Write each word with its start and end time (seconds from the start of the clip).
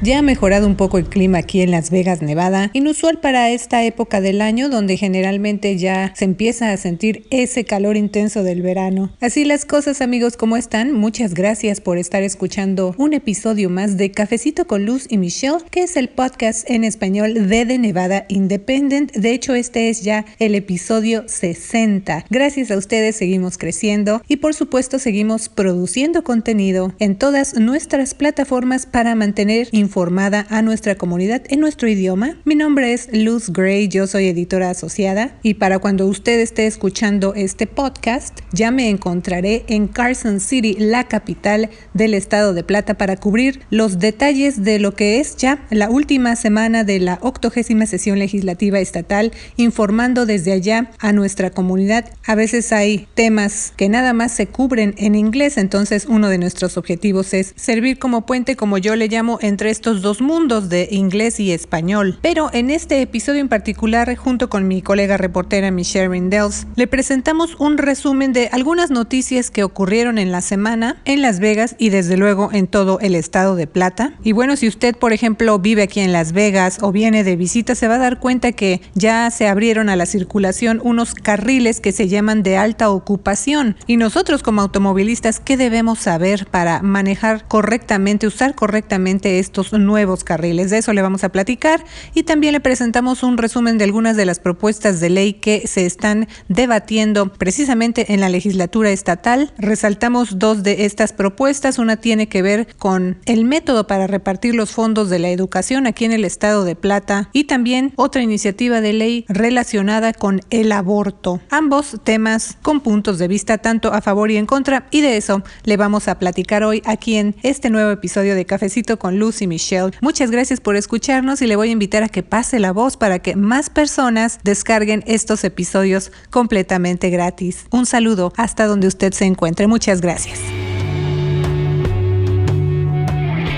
Ya 0.00 0.20
ha 0.20 0.22
mejorado 0.22 0.68
un 0.68 0.76
poco 0.76 0.96
el 0.98 1.08
clima 1.08 1.38
aquí 1.38 1.60
en 1.60 1.72
Las 1.72 1.90
Vegas, 1.90 2.22
Nevada, 2.22 2.70
inusual 2.72 3.18
para 3.18 3.50
esta 3.50 3.82
época 3.82 4.20
del 4.20 4.40
año 4.40 4.68
donde 4.68 4.96
generalmente 4.96 5.76
ya 5.76 6.12
se 6.14 6.24
empieza 6.24 6.70
a 6.70 6.76
sentir 6.76 7.26
ese 7.30 7.64
calor 7.64 7.96
intenso 7.96 8.44
del 8.44 8.62
verano. 8.62 9.10
Así 9.20 9.44
las 9.44 9.64
cosas 9.64 10.00
amigos, 10.00 10.36
¿cómo 10.36 10.56
están? 10.56 10.92
Muchas 10.92 11.34
gracias 11.34 11.80
por 11.80 11.98
estar 11.98 12.22
escuchando 12.22 12.94
un 12.96 13.12
episodio 13.12 13.70
más 13.70 13.96
de 13.96 14.12
Cafecito 14.12 14.68
con 14.68 14.86
Luz 14.86 15.06
y 15.08 15.18
Michelle, 15.18 15.64
que 15.68 15.82
es 15.82 15.96
el 15.96 16.08
podcast 16.08 16.70
en 16.70 16.84
español 16.84 17.48
de 17.48 17.66
The 17.66 17.78
Nevada 17.78 18.24
Independent. 18.28 19.10
De 19.14 19.32
hecho, 19.32 19.56
este 19.56 19.88
es 19.88 20.02
ya 20.02 20.26
el 20.38 20.54
episodio 20.54 21.24
60. 21.26 22.24
Gracias 22.30 22.70
a 22.70 22.76
ustedes 22.76 23.16
seguimos 23.16 23.58
creciendo 23.58 24.22
y 24.28 24.36
por 24.36 24.54
supuesto 24.54 25.00
seguimos 25.00 25.48
produciendo 25.48 26.22
contenido 26.22 26.94
en 27.00 27.16
todas 27.16 27.58
nuestras 27.58 28.14
plataformas 28.14 28.86
para 28.86 29.16
mantener 29.16 29.66
informada 29.98 30.46
a 30.48 30.62
nuestra 30.62 30.94
comunidad 30.94 31.42
en 31.48 31.58
nuestro 31.58 31.88
idioma. 31.88 32.36
Mi 32.44 32.54
nombre 32.54 32.92
es 32.92 33.08
Luz 33.12 33.50
Gray, 33.50 33.88
yo 33.88 34.06
soy 34.06 34.28
editora 34.28 34.70
asociada 34.70 35.36
y 35.42 35.54
para 35.54 35.80
cuando 35.80 36.06
usted 36.06 36.38
esté 36.38 36.68
escuchando 36.68 37.34
este 37.34 37.66
podcast 37.66 38.38
ya 38.52 38.70
me 38.70 38.90
encontraré 38.90 39.64
en 39.66 39.88
Carson 39.88 40.38
City, 40.38 40.76
la 40.78 41.08
capital 41.08 41.70
del 41.94 42.14
estado 42.14 42.54
de 42.54 42.62
Plata, 42.62 42.94
para 42.94 43.16
cubrir 43.16 43.62
los 43.70 43.98
detalles 43.98 44.62
de 44.62 44.78
lo 44.78 44.94
que 44.94 45.18
es 45.18 45.36
ya 45.36 45.66
la 45.68 45.90
última 45.90 46.36
semana 46.36 46.84
de 46.84 47.00
la 47.00 47.18
octogésima 47.20 47.84
sesión 47.86 48.20
legislativa 48.20 48.78
estatal, 48.78 49.32
informando 49.56 50.26
desde 50.26 50.52
allá 50.52 50.92
a 51.00 51.12
nuestra 51.12 51.50
comunidad. 51.50 52.08
A 52.24 52.36
veces 52.36 52.70
hay 52.72 53.08
temas 53.14 53.72
que 53.76 53.88
nada 53.88 54.12
más 54.12 54.30
se 54.30 54.46
cubren 54.46 54.94
en 54.96 55.16
inglés, 55.16 55.56
entonces 55.56 56.06
uno 56.08 56.28
de 56.28 56.38
nuestros 56.38 56.76
objetivos 56.76 57.34
es 57.34 57.52
servir 57.56 57.98
como 57.98 58.26
puente, 58.26 58.54
como 58.54 58.78
yo 58.78 58.94
le 58.94 59.08
llamo, 59.08 59.40
entre 59.42 59.70
estos 59.78 60.02
dos 60.02 60.20
mundos 60.20 60.68
de 60.68 60.88
inglés 60.90 61.38
y 61.38 61.52
español. 61.52 62.18
Pero 62.20 62.50
en 62.52 62.68
este 62.68 63.00
episodio 63.00 63.40
en 63.40 63.48
particular, 63.48 64.16
junto 64.16 64.48
con 64.48 64.66
mi 64.66 64.82
colega 64.82 65.16
reportera 65.16 65.70
Michelle 65.70 66.08
Rindels, 66.08 66.66
le 66.74 66.88
presentamos 66.88 67.54
un 67.60 67.78
resumen 67.78 68.32
de 68.32 68.48
algunas 68.50 68.90
noticias 68.90 69.52
que 69.52 69.62
ocurrieron 69.62 70.18
en 70.18 70.32
la 70.32 70.40
semana 70.40 71.00
en 71.04 71.22
Las 71.22 71.38
Vegas 71.38 71.76
y 71.78 71.90
desde 71.90 72.16
luego 72.16 72.50
en 72.52 72.66
todo 72.66 72.98
el 72.98 73.14
estado 73.14 73.54
de 73.54 73.68
Plata. 73.68 74.14
Y 74.24 74.32
bueno, 74.32 74.56
si 74.56 74.66
usted, 74.66 74.96
por 74.96 75.12
ejemplo, 75.12 75.60
vive 75.60 75.82
aquí 75.82 76.00
en 76.00 76.12
Las 76.12 76.32
Vegas 76.32 76.78
o 76.82 76.90
viene 76.90 77.22
de 77.22 77.36
visita, 77.36 77.76
se 77.76 77.86
va 77.86 77.94
a 77.94 77.98
dar 77.98 78.18
cuenta 78.18 78.50
que 78.50 78.80
ya 78.94 79.30
se 79.30 79.46
abrieron 79.46 79.88
a 79.90 79.94
la 79.94 80.06
circulación 80.06 80.80
unos 80.82 81.14
carriles 81.14 81.80
que 81.80 81.92
se 81.92 82.08
llaman 82.08 82.42
de 82.42 82.56
alta 82.56 82.90
ocupación. 82.90 83.76
Y 83.86 83.96
nosotros 83.96 84.42
como 84.42 84.60
automovilistas, 84.60 85.38
¿qué 85.38 85.56
debemos 85.56 86.00
saber 86.00 86.46
para 86.50 86.82
manejar 86.82 87.46
correctamente, 87.46 88.26
usar 88.26 88.56
correctamente 88.56 89.38
estos 89.38 89.67
nuevos 89.72 90.24
carriles. 90.24 90.70
De 90.70 90.78
eso 90.78 90.92
le 90.92 91.02
vamos 91.02 91.24
a 91.24 91.30
platicar 91.30 91.84
y 92.14 92.22
también 92.22 92.52
le 92.52 92.60
presentamos 92.60 93.22
un 93.22 93.38
resumen 93.38 93.78
de 93.78 93.84
algunas 93.84 94.16
de 94.16 94.26
las 94.26 94.38
propuestas 94.38 95.00
de 95.00 95.10
ley 95.10 95.34
que 95.34 95.66
se 95.66 95.86
están 95.86 96.28
debatiendo 96.48 97.32
precisamente 97.32 98.12
en 98.12 98.20
la 98.20 98.28
legislatura 98.28 98.90
estatal. 98.90 99.52
Resaltamos 99.58 100.38
dos 100.38 100.62
de 100.62 100.84
estas 100.84 101.12
propuestas. 101.12 101.78
Una 101.78 101.96
tiene 101.96 102.28
que 102.28 102.42
ver 102.42 102.68
con 102.76 103.18
el 103.26 103.44
método 103.44 103.86
para 103.86 104.06
repartir 104.06 104.54
los 104.54 104.70
fondos 104.70 105.10
de 105.10 105.18
la 105.18 105.30
educación 105.30 105.86
aquí 105.86 106.04
en 106.04 106.12
el 106.12 106.24
estado 106.24 106.64
de 106.64 106.76
Plata 106.76 107.30
y 107.32 107.44
también 107.44 107.92
otra 107.96 108.22
iniciativa 108.22 108.80
de 108.80 108.92
ley 108.92 109.24
relacionada 109.28 110.12
con 110.12 110.40
el 110.50 110.72
aborto. 110.72 111.40
Ambos 111.50 111.96
temas 112.04 112.56
con 112.62 112.80
puntos 112.80 113.18
de 113.18 113.28
vista 113.28 113.58
tanto 113.58 113.92
a 113.92 114.00
favor 114.00 114.30
y 114.30 114.36
en 114.36 114.46
contra 114.46 114.86
y 114.90 115.00
de 115.00 115.16
eso 115.16 115.42
le 115.64 115.76
vamos 115.76 116.08
a 116.08 116.18
platicar 116.18 116.62
hoy 116.64 116.82
aquí 116.84 117.16
en 117.16 117.36
este 117.42 117.70
nuevo 117.70 117.90
episodio 117.90 118.34
de 118.34 118.44
Cafecito 118.44 118.98
con 118.98 119.18
Luz 119.18 119.42
y 119.42 119.46
Michelle. 119.46 119.57
Muchas 120.00 120.30
gracias 120.30 120.60
por 120.60 120.76
escucharnos 120.76 121.42
y 121.42 121.46
le 121.46 121.56
voy 121.56 121.68
a 121.68 121.72
invitar 121.72 122.02
a 122.02 122.08
que 122.08 122.22
pase 122.22 122.58
la 122.58 122.72
voz 122.72 122.96
para 122.96 123.18
que 123.18 123.36
más 123.36 123.70
personas 123.70 124.38
descarguen 124.44 125.02
estos 125.06 125.44
episodios 125.44 126.12
completamente 126.30 127.10
gratis. 127.10 127.66
Un 127.70 127.86
saludo 127.86 128.32
hasta 128.36 128.66
donde 128.66 128.86
usted 128.86 129.12
se 129.12 129.24
encuentre. 129.24 129.66
Muchas 129.66 130.00
gracias. 130.00 130.40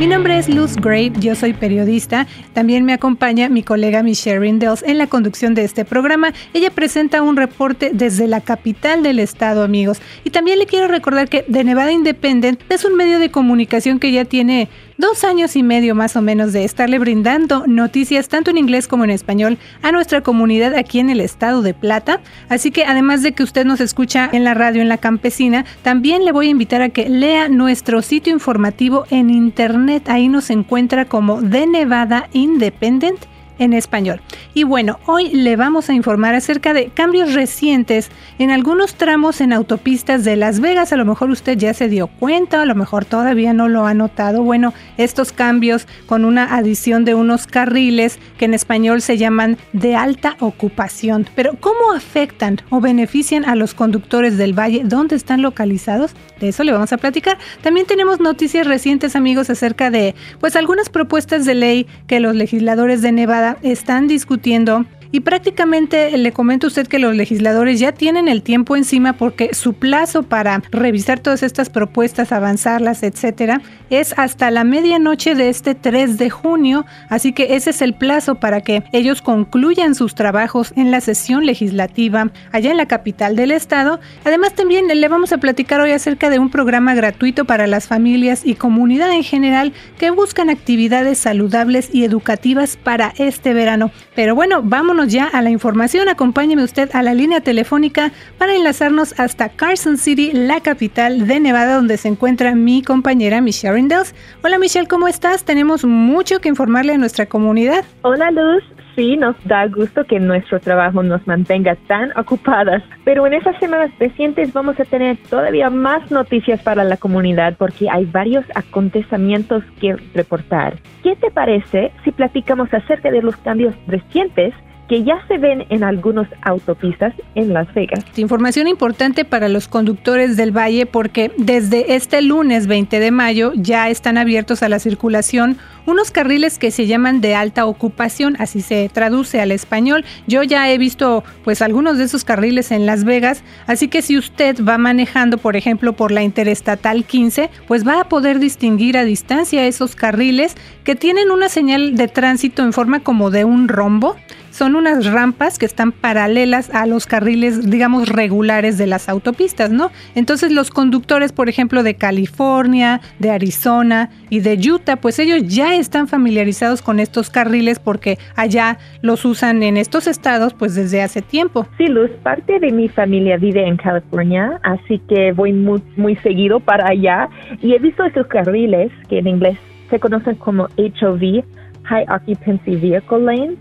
Mi 0.01 0.07
nombre 0.07 0.39
es 0.39 0.49
Luz 0.49 0.77
Gray, 0.77 1.13
yo 1.21 1.35
soy 1.35 1.53
periodista. 1.53 2.27
También 2.55 2.87
me 2.87 2.95
acompaña 2.95 3.51
mi 3.51 3.63
colega 3.63 4.03
Michelle 4.03 4.41
Rindels 4.41 4.83
en 4.83 4.97
la 4.97 5.09
conducción 5.09 5.55
de 5.55 5.63
este 5.63 5.85
programa. 5.85 6.33
Ella 6.55 6.71
presenta 6.71 7.21
un 7.21 7.37
reporte 7.37 7.91
desde 7.93 8.27
la 8.27 8.41
capital 8.41 9.03
del 9.03 9.19
estado, 9.19 9.63
amigos. 9.63 10.01
Y 10.25 10.31
también 10.31 10.59
le 10.59 10.65
quiero 10.65 10.89
recordar 10.89 11.29
que 11.29 11.43
The 11.43 11.65
Nevada 11.65 11.93
Independent 11.93 12.63
es 12.71 12.87
un 12.87 12.97
medio 12.97 13.19
de 13.19 13.31
comunicación 13.31 13.99
que 13.99 14.11
ya 14.11 14.25
tiene 14.25 14.71
dos 15.01 15.25
años 15.25 15.57
y 15.57 15.63
medio 15.63 15.95
más 15.95 16.15
o 16.15 16.23
menos 16.23 16.53
de 16.53 16.65
estarle 16.65 16.99
brindando 16.99 17.65
noticias 17.67 18.29
tanto 18.29 18.51
en 18.51 18.59
inglés 18.59 18.87
como 18.87 19.05
en 19.05 19.11
español 19.11 19.59
a 19.83 19.93
nuestra 19.93 20.21
comunidad 20.21 20.75
aquí 20.75 21.01
en 21.01 21.11
el 21.11 21.21
estado 21.21 21.63
de 21.63 21.75
Plata. 21.75 22.21
Así 22.49 22.71
que 22.71 22.85
además 22.85 23.23
de 23.23 23.33
que 23.33 23.43
usted 23.43 23.65
nos 23.65 23.81
escucha 23.81 24.29
en 24.31 24.45
la 24.45 24.55
radio 24.55 24.83
en 24.83 24.89
la 24.89 24.99
campesina, 24.99 25.65
también 25.83 26.25
le 26.25 26.33
voy 26.33 26.49
a 26.49 26.51
invitar 26.51 26.83
a 26.83 26.91
que 26.91 27.09
lea 27.09 27.49
nuestro 27.49 28.03
sitio 28.03 28.33
informativo 28.33 29.07
en 29.11 29.31
internet. 29.31 30.09
Ahí 30.09 30.29
nos 30.29 30.51
encuentra 30.51 31.07
como 31.07 31.43
The 31.43 31.67
Nevada 31.67 32.29
Independent 32.33 33.19
en 33.59 33.73
español. 33.73 34.21
Y 34.53 34.65
bueno, 34.65 34.99
hoy 35.07 35.29
le 35.29 35.55
vamos 35.55 35.89
a 35.91 35.95
informar 35.95 36.35
acerca 36.35 36.73
de 36.73 36.89
cambios 36.89 37.35
recientes 37.35 38.11
en 38.41 38.51
algunos 38.51 38.95
tramos 38.95 39.41
en 39.41 39.53
autopistas 39.53 40.25
de 40.25 40.35
Las 40.35 40.59
Vegas. 40.59 40.93
A 40.93 40.97
lo 40.97 41.05
mejor 41.05 41.31
usted 41.31 41.57
ya 41.57 41.73
se 41.73 41.89
dio 41.89 42.09
cuenta, 42.09 42.63
a 42.63 42.65
lo 42.65 42.75
mejor 42.75 43.05
todavía 43.05 43.53
no 43.53 43.69
lo 43.69 43.87
ha 43.87 43.95
notado. 43.95 44.43
Bueno, 44.43 44.75
estos 44.97 45.33
cambios 45.33 45.87
con 46.07 46.25
una 46.25 46.57
adición 46.57 47.05
de 47.05 47.15
unos 47.15 47.47
carriles 47.47 48.19
que 48.39 48.47
en 48.47 48.55
español 48.55 49.03
se 49.03 49.19
llaman 49.19 49.57
de 49.73 49.95
alta 49.95 50.37
ocupación. 50.41 51.29
Pero 51.37 51.53
¿cómo 51.61 51.93
afectan 51.95 52.59
o 52.71 52.81
benefician 52.81 53.45
a 53.45 53.55
los 53.55 53.75
conductores 53.75 54.37
del 54.37 54.59
valle? 54.59 54.83
¿Dónde 54.85 55.15
están 55.15 55.43
localizados? 55.43 56.11
De 56.41 56.49
eso 56.49 56.65
le 56.65 56.73
vamos 56.73 56.93
a 56.93 56.97
platicar. 56.97 57.39
También 57.63 57.87
tenemos 57.87 58.19
noticias 58.19 58.67
recientes, 58.67 59.15
amigos, 59.15 59.49
acerca 59.49 59.91
de 59.91 60.17
pues 60.41 60.57
algunas 60.57 60.89
propuestas 60.89 61.45
de 61.45 61.55
ley 61.55 61.87
que 62.09 62.19
los 62.19 62.35
legisladores 62.35 63.01
de 63.01 63.13
Nevada 63.13 63.59
están 63.63 64.09
discutiendo 64.09 64.40
discutiendo 64.41 64.87
y 65.13 65.21
prácticamente 65.21 66.17
le 66.17 66.33
comento 66.33 66.67
a 66.67 66.69
usted 66.69 66.87
que 66.87 66.99
los 66.99 67.15
legisladores 67.15 67.81
ya 67.81 67.93
tienen 67.93 68.29
el 68.29 68.43
tiempo 68.43 68.77
encima 68.77 69.15
porque 69.15 69.55
su 69.55 69.75
plazo 69.75 70.23
para 70.23 70.63
revisar 70.71 71.21
todas 71.21 71.43
estas 71.43 71.71
propuestas, 71.71 72.33
avanzarlas, 72.33 73.03
etcétera, 73.03 73.61
es 73.91 74.15
hasta 74.17 74.51
la 74.51 74.65
medianoche 74.65 75.35
de 75.35 75.49
este 75.49 75.75
3 75.75 76.17
de 76.19 76.31
junio. 76.31 76.87
Así 77.09 77.33
que 77.33 77.57
ese 77.57 77.71
es 77.71 77.83
el 77.83 77.95
plazo 77.95 78.37
para 78.37 78.61
que 78.61 78.85
ellos 78.93 79.23
concluyan 79.23 79.95
sus 79.95 80.15
trabajos 80.15 80.73
en 80.77 80.91
la 80.91 81.01
sesión 81.01 81.45
legislativa 81.45 82.31
allá 82.53 82.71
en 82.71 82.77
la 82.77 82.87
capital 82.87 83.35
del 83.37 83.51
estado. 83.51 84.01
Además, 84.25 84.55
también 84.55 84.87
le 84.87 85.09
vamos 85.09 85.33
a 85.33 85.39
platicar 85.39 85.81
hoy 85.81 85.91
acerca 85.91 86.31
de 86.31 86.39
un 86.39 86.51
programa 86.51 86.95
gratuito 86.95 87.45
para 87.45 87.67
las 87.67 87.89
familias 87.89 88.43
y 88.45 88.55
comunidad 88.55 89.13
en 89.13 89.25
general 89.25 89.73
que 89.99 90.11
buscan 90.11 90.51
actividades 90.51 91.19
saludables 91.19 91.91
y 91.93 92.05
educativas 92.05 92.77
para 92.77 93.13
este 93.19 93.55
verano. 93.55 93.91
Pero 94.15 94.35
bueno, 94.35 94.63
vámonos 94.63 95.00
ya 95.05 95.27
a 95.27 95.43
la 95.43 95.51
información. 95.51 96.09
Acompáñeme 96.09 96.65
usted 96.65 96.91
a 96.95 97.03
la 97.03 97.15
línea 97.15 97.41
telefónica 97.41 98.11
para 98.39 98.55
enlazarnos 98.55 99.19
hasta 99.19 99.49
Carson 99.49 99.97
City, 99.97 100.31
la 100.33 100.61
capital 100.61 101.27
de 101.27 101.41
Nevada, 101.41 101.77
donde 101.77 101.97
se 101.97 102.09
encuentra 102.09 102.55
mi 102.55 102.83
compañera 102.83 103.41
Michelle 103.41 103.75
Rindels. 103.75 104.15
Hola 104.43 104.59
Michelle, 104.59 104.89
¿cómo 104.89 105.09
estás? 105.09 105.45
Tenemos 105.45 105.85
mucho 105.85 106.41
que 106.41 106.49
informarle 106.49 106.95
a 106.95 106.99
nuestra 106.99 107.27
comunidad. 107.27 107.85
Hola 108.03 108.31
Luz, 108.31 108.63
sí, 108.97 109.17
nos 109.17 109.37
da 109.45 109.67
gusto 109.67 110.05
que 110.05 110.21
nuestro 110.21 110.61
trabajo 110.61 111.03
nos 111.03 111.27
mantenga 111.27 111.77
tan 111.87 112.17
ocupadas, 112.19 112.83
pero 113.05 113.27
en 113.27 113.35
esas 113.35 113.59
semanas 113.59 113.91
recientes 113.99 114.53
vamos 114.53 114.79
a 114.79 114.85
tener 114.85 115.17
todavía 115.29 115.71
más 115.71 116.11
noticias 116.11 116.63
para 116.63 116.85
la 116.85 116.97
comunidad 116.97 117.57
porque 117.59 117.89
hay 117.91 118.05
varios 118.05 118.45
acontecimientos 118.55 119.65
que 119.81 119.97
reportar. 120.15 120.79
¿Qué 121.03 121.17
te 121.17 121.31
parece 121.31 121.93
si 122.05 122.13
platicamos 122.13 122.73
acerca 122.73 123.11
de 123.11 123.23
los 123.23 123.37
cambios 123.39 123.75
recientes 123.87 124.55
que 124.91 125.05
ya 125.05 125.25
se 125.29 125.39
ven 125.39 125.65
en 125.69 125.85
algunas 125.85 126.29
autopistas 126.43 127.15
en 127.37 127.53
Las 127.53 127.73
Vegas. 127.75 128.05
Información 128.17 128.67
importante 128.67 129.25
para 129.25 129.49
los 129.49 129.69
conductores 129.69 130.37
del 130.37 130.51
valle 130.51 130.85
porque 130.85 131.31
desde 131.37 131.95
este 131.95 132.21
lunes 132.23 132.67
20 132.67 132.99
de 132.99 133.11
mayo 133.13 133.53
ya 133.55 133.89
están 133.89 134.19
abiertos 134.19 134.65
a 134.65 134.69
la 134.69 134.81
circulación 134.81 135.59
unos 135.91 136.11
carriles 136.11 136.59
que 136.59 136.71
se 136.71 136.87
llaman 136.87 137.21
de 137.21 137.35
alta 137.35 137.67
ocupación, 137.67 138.37
así 138.39 138.63
se 138.63 138.89
traduce 138.93 139.41
al 139.41 139.53
español. 139.53 140.05
Yo 140.27 140.43
ya 140.43 140.71
he 140.71 140.79
visto 140.79 141.25
pues 141.45 141.63
algunos 141.63 141.99
de 141.99 142.05
esos 142.05 142.25
carriles 142.25 142.71
en 142.71 142.87
Las 142.87 143.05
Vegas, 143.05 143.43
así 143.67 143.89
que 143.89 144.03
si 144.03 144.17
usted 144.17 144.57
va 144.65 144.79
manejando, 144.79 145.39
por 145.39 145.57
ejemplo, 145.57 145.95
por 145.95 146.13
la 146.13 146.23
Interestatal 146.23 147.05
15, 147.05 147.51
pues 147.67 147.87
va 147.87 148.01
a 148.01 148.09
poder 148.09 148.39
distinguir 148.39 148.97
a 148.97 149.05
distancia 149.05 149.67
esos 149.67 149.97
carriles 149.97 150.55
que 150.85 150.95
tienen 150.95 151.31
una 151.31 151.49
señal 151.49 151.97
de 151.97 152.09
tránsito 152.09 152.63
en 152.63 152.73
forma 152.73 153.01
como 153.01 153.31
de 153.31 153.45
un 153.45 153.69
rombo 153.69 154.17
son 154.51 154.77
unas 154.77 155.07
rampas 155.07 155.59
que 155.59 155.67
están 155.67 155.93
paralelas 155.93 156.71
a 156.71 156.87
los 156.87 157.07
carriles, 157.07 157.71
digamos, 157.71 158.09
regulares 158.09 158.79
de 158.79 158.87
las 158.87 159.09
autopistas, 159.09 159.71
¿no? 159.71 159.91
Entonces 160.15 160.53
los 160.53 160.71
conductores, 160.71 161.33
por 161.33 161.49
ejemplo, 161.49 161.83
de 161.83 161.95
California, 161.95 163.01
de 163.19 163.31
Arizona 163.31 164.11
y 164.29 164.41
de 164.41 164.59
Utah, 164.71 164.97
pues 164.97 165.19
ellos 165.19 165.43
ya 165.47 165.77
están 165.81 166.09
familiarizados 166.09 166.83
con 166.83 167.01
estos 167.01 167.31
carriles 167.31 167.79
porque 167.79 168.19
allá 168.37 168.79
los 169.03 169.25
usan 169.25 169.63
en 169.63 169.77
estos 169.77 170.07
estados 170.07 170.55
pues 170.55 170.75
desde 170.75 171.03
hace 171.03 171.23
tiempo. 171.23 171.67
Sí, 171.79 171.87
Luz, 171.87 172.11
parte 172.23 172.61
de 172.61 172.71
mi 172.71 172.89
familia 172.89 173.37
vive 173.37 173.67
en 173.67 173.77
California, 173.77 174.61
así 174.63 174.99
que 175.09 175.33
voy 175.33 175.53
muy, 175.53 175.83
muy 175.97 176.17
seguido 176.17 176.61
para 176.61 176.89
allá 176.89 177.29
y 177.61 177.75
he 177.75 177.79
visto 177.79 178.05
esos 178.05 178.27
carriles 178.27 178.93
que 179.09 179.19
en 179.19 179.27
inglés 179.27 179.59
se 179.89 179.99
conocen 179.99 180.37
como 180.37 180.69
HOV, 180.77 181.43
High 181.85 182.07
Occupancy 182.09 182.77
Vehicle 182.77 183.21
Lanes 183.21 183.59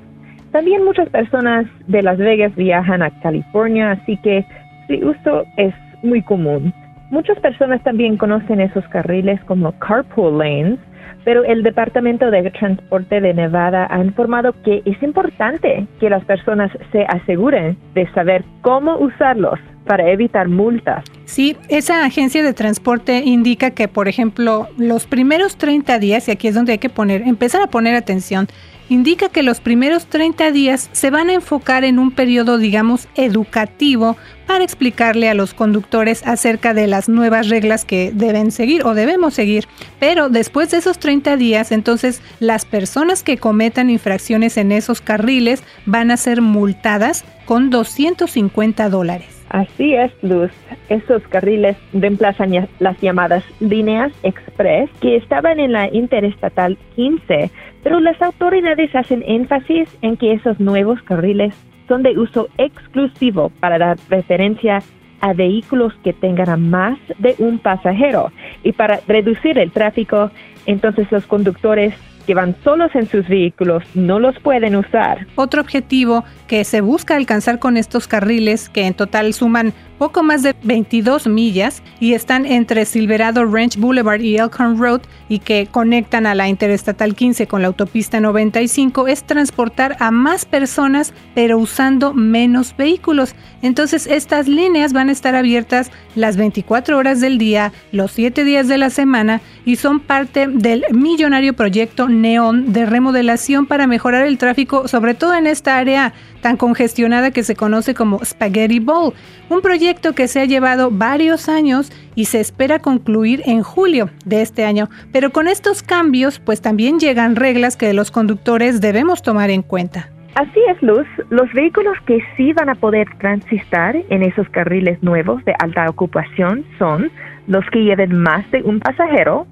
también 0.51 0.83
muchas 0.83 1.07
personas 1.09 1.67
de 1.87 2.01
Las 2.01 2.17
Vegas 2.17 2.55
viajan 2.55 3.03
a 3.03 3.11
California, 3.21 3.91
así 3.91 4.17
que 4.17 4.43
su 4.87 5.07
uso 5.07 5.45
es 5.57 5.73
muy 6.01 6.23
común. 6.23 6.73
Muchas 7.11 7.39
personas 7.39 7.83
también 7.83 8.17
conocen 8.17 8.59
esos 8.59 8.87
carriles 8.87 9.39
como 9.45 9.71
carpool 9.79 10.39
lanes, 10.39 10.79
pero 11.23 11.43
el 11.43 11.63
Departamento 11.63 12.31
de 12.31 12.49
Transporte 12.51 13.21
de 13.21 13.33
Nevada 13.33 13.87
ha 13.89 14.03
informado 14.03 14.53
que 14.63 14.81
es 14.85 15.01
importante 15.03 15.87
que 15.99 16.09
las 16.09 16.23
personas 16.25 16.71
se 16.91 17.03
aseguren 17.03 17.77
de 17.93 18.09
saber 18.13 18.43
cómo 18.61 18.97
usarlos 18.97 19.59
para 19.85 20.11
evitar 20.11 20.47
multas. 20.47 21.03
Sí, 21.25 21.57
esa 21.67 22.05
agencia 22.05 22.43
de 22.43 22.53
transporte 22.53 23.23
indica 23.25 23.71
que, 23.71 23.87
por 23.87 24.07
ejemplo, 24.07 24.67
los 24.77 25.07
primeros 25.07 25.57
30 25.57 25.97
días, 25.97 26.27
y 26.27 26.31
aquí 26.31 26.47
es 26.47 26.55
donde 26.55 26.73
hay 26.73 26.77
que 26.77 26.89
poner, 26.89 27.23
empezar 27.23 27.61
a 27.61 27.67
poner 27.67 27.95
atención, 27.95 28.47
indica 28.89 29.29
que 29.29 29.43
los 29.43 29.59
primeros 29.61 30.07
30 30.07 30.51
días 30.51 30.89
se 30.91 31.09
van 31.09 31.29
a 31.29 31.33
enfocar 31.33 31.83
en 31.83 31.99
un 31.99 32.11
periodo, 32.11 32.57
digamos, 32.57 33.07
educativo 33.15 34.17
para 34.47 34.63
explicarle 34.63 35.29
a 35.29 35.35
los 35.35 35.53
conductores 35.53 36.25
acerca 36.25 36.73
de 36.73 36.87
las 36.87 37.07
nuevas 37.07 37.49
reglas 37.49 37.85
que 37.85 38.11
deben 38.13 38.51
seguir 38.51 38.83
o 38.83 38.95
debemos 38.95 39.35
seguir. 39.35 39.65
Pero 39.99 40.29
después 40.29 40.71
de 40.71 40.77
esos 40.77 40.97
30 40.97 41.37
días, 41.37 41.71
entonces 41.71 42.21
las 42.39 42.65
personas 42.65 43.21
que 43.21 43.37
cometan 43.37 43.89
infracciones 43.89 44.57
en 44.57 44.71
esos 44.71 45.01
carriles 45.01 45.63
van 45.85 46.09
a 46.09 46.17
ser 46.17 46.41
multadas 46.41 47.23
con 47.45 47.69
250 47.69 48.89
dólares. 48.89 49.39
Así 49.49 49.95
es, 49.95 50.11
Luz. 50.21 50.51
Esos 50.89 51.23
carriles 51.27 51.75
reemplazan 51.93 52.67
las 52.79 53.01
llamadas 53.01 53.43
líneas 53.59 54.11
express 54.21 54.89
que 55.01 55.15
estaban 55.15 55.59
en 55.59 55.71
la 55.71 55.91
interestatal 55.93 56.77
15 56.95 57.51
pero 57.83 57.99
las 57.99 58.21
autoridades 58.21 58.93
hacen 58.95 59.23
énfasis 59.25 59.89
en 60.01 60.17
que 60.17 60.33
esos 60.33 60.59
nuevos 60.59 61.01
carriles 61.03 61.53
son 61.87 62.03
de 62.03 62.17
uso 62.17 62.49
exclusivo 62.57 63.51
para 63.59 63.77
dar 63.77 63.97
referencia 64.09 64.79
a 65.21 65.33
vehículos 65.33 65.93
que 66.03 66.13
tengan 66.13 66.49
a 66.49 66.57
más 66.57 66.97
de 67.17 67.35
un 67.39 67.59
pasajero 67.59 68.31
y 68.63 68.71
para 68.71 69.01
reducir 69.07 69.57
el 69.57 69.71
tráfico, 69.71 70.31
entonces 70.65 71.11
los 71.11 71.25
conductores 71.25 71.93
que 72.25 72.35
van 72.35 72.55
solos 72.63 72.93
en 72.93 73.07
sus 73.07 73.27
vehículos 73.27 73.83
no 73.95 74.19
los 74.19 74.37
pueden 74.39 74.75
usar. 74.75 75.25
Otro 75.35 75.61
objetivo 75.61 76.23
que 76.47 76.63
se 76.63 76.81
busca 76.81 77.15
alcanzar 77.15 77.57
con 77.57 77.75
estos 77.75 78.07
carriles, 78.07 78.69
que 78.69 78.85
en 78.85 78.93
total 78.93 79.33
suman 79.33 79.73
poco 79.99 80.23
más 80.23 80.41
de 80.43 80.55
22 80.63 81.27
millas 81.27 81.83
y 81.99 82.13
están 82.13 82.45
entre 82.45 82.85
Silverado 82.85 83.43
Ranch 83.45 83.77
Boulevard 83.77 84.21
y 84.21 84.37
Elkhorn 84.37 84.79
Road 84.79 85.01
y 85.27 85.39
que 85.39 85.67
conectan 85.69 86.25
a 86.25 86.33
la 86.33 86.47
Interestatal 86.47 87.13
15 87.13 87.47
con 87.47 87.61
la 87.61 87.67
autopista 87.67 88.21
95 88.21 89.07
es 89.09 89.23
transportar 89.23 89.97
a 89.99 90.09
más 90.09 90.45
personas 90.45 91.13
pero 91.35 91.57
usando 91.57 92.13
menos 92.13 92.73
vehículos. 92.77 93.35
Entonces 93.61 94.07
estas 94.07 94.47
líneas 94.47 94.93
van 94.93 95.09
a 95.09 95.11
estar 95.11 95.35
abiertas 95.35 95.91
las 96.15 96.37
24 96.37 96.97
horas 96.97 97.19
del 97.19 97.37
día, 97.37 97.73
los 97.91 98.13
7 98.13 98.45
días 98.45 98.69
de 98.69 98.77
la 98.77 98.89
semana 98.89 99.41
y 99.65 99.75
son 99.75 99.99
parte 99.99 100.47
del 100.47 100.85
millonario 100.91 101.53
proyecto 101.53 102.07
Neon 102.07 102.71
de 102.71 102.85
remodelación 102.85 103.65
para 103.65 103.85
mejorar 103.85 104.25
el 104.25 104.37
tráfico, 104.37 104.87
sobre 104.87 105.13
todo 105.13 105.35
en 105.35 105.45
esta 105.45 105.77
área 105.77 106.13
tan 106.41 106.57
congestionada 106.57 107.31
que 107.31 107.43
se 107.43 107.55
conoce 107.55 107.93
como 107.93 108.23
Spaghetti 108.23 108.79
Bowl, 108.79 109.13
un 109.49 109.61
proyecto 109.61 110.13
que 110.13 110.27
se 110.27 110.39
ha 110.39 110.45
llevado 110.45 110.89
varios 110.91 111.49
años 111.49 111.91
y 112.15 112.25
se 112.25 112.39
espera 112.39 112.79
concluir 112.79 113.41
en 113.45 113.63
julio 113.63 114.09
de 114.25 114.41
este 114.41 114.65
año. 114.65 114.89
Pero 115.11 115.31
con 115.31 115.47
estos 115.47 115.83
cambios, 115.83 116.39
pues 116.39 116.61
también 116.61 116.99
llegan 116.99 117.35
reglas 117.35 117.77
que 117.77 117.93
los 117.93 118.11
conductores 118.11 118.81
debemos 118.81 119.21
tomar 119.21 119.49
en 119.49 119.61
cuenta. 119.61 120.09
Así 120.35 120.59
es, 120.69 120.81
Luz. 120.81 121.07
Los 121.29 121.51
vehículos 121.53 121.97
que 122.05 122.19
sí 122.37 122.53
van 122.53 122.69
a 122.69 122.75
poder 122.75 123.07
transitar 123.17 123.95
en 124.09 124.23
esos 124.23 124.47
carriles 124.49 125.01
nuevos 125.03 125.43
de 125.43 125.53
alta 125.59 125.89
ocupación 125.89 126.63
son 126.77 127.11
los 127.47 127.65
que 127.71 127.83
lleven 127.83 128.17
más 128.17 128.49
de 128.51 128.61
un 128.61 128.79
pasajero. 128.79 129.47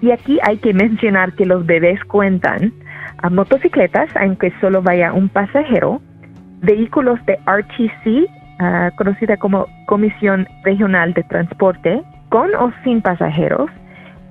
Y 0.00 0.12
aquí 0.12 0.38
hay 0.42 0.56
que 0.56 0.72
mencionar 0.72 1.34
que 1.34 1.44
los 1.44 1.66
bebés 1.66 2.02
cuentan 2.04 2.72
a 3.18 3.28
motocicletas, 3.28 4.08
aunque 4.16 4.52
solo 4.60 4.80
vaya 4.82 5.12
un 5.12 5.28
pasajero, 5.28 6.00
vehículos 6.60 7.18
de 7.26 7.38
RTC, 7.46 8.30
ah, 8.58 8.90
conocida 8.96 9.36
como 9.36 9.66
Comisión 9.86 10.46
Regional 10.62 11.14
de 11.14 11.22
Transporte, 11.24 12.02
con 12.28 12.54
o 12.54 12.72
sin 12.84 13.02
pasajeros, 13.02 13.70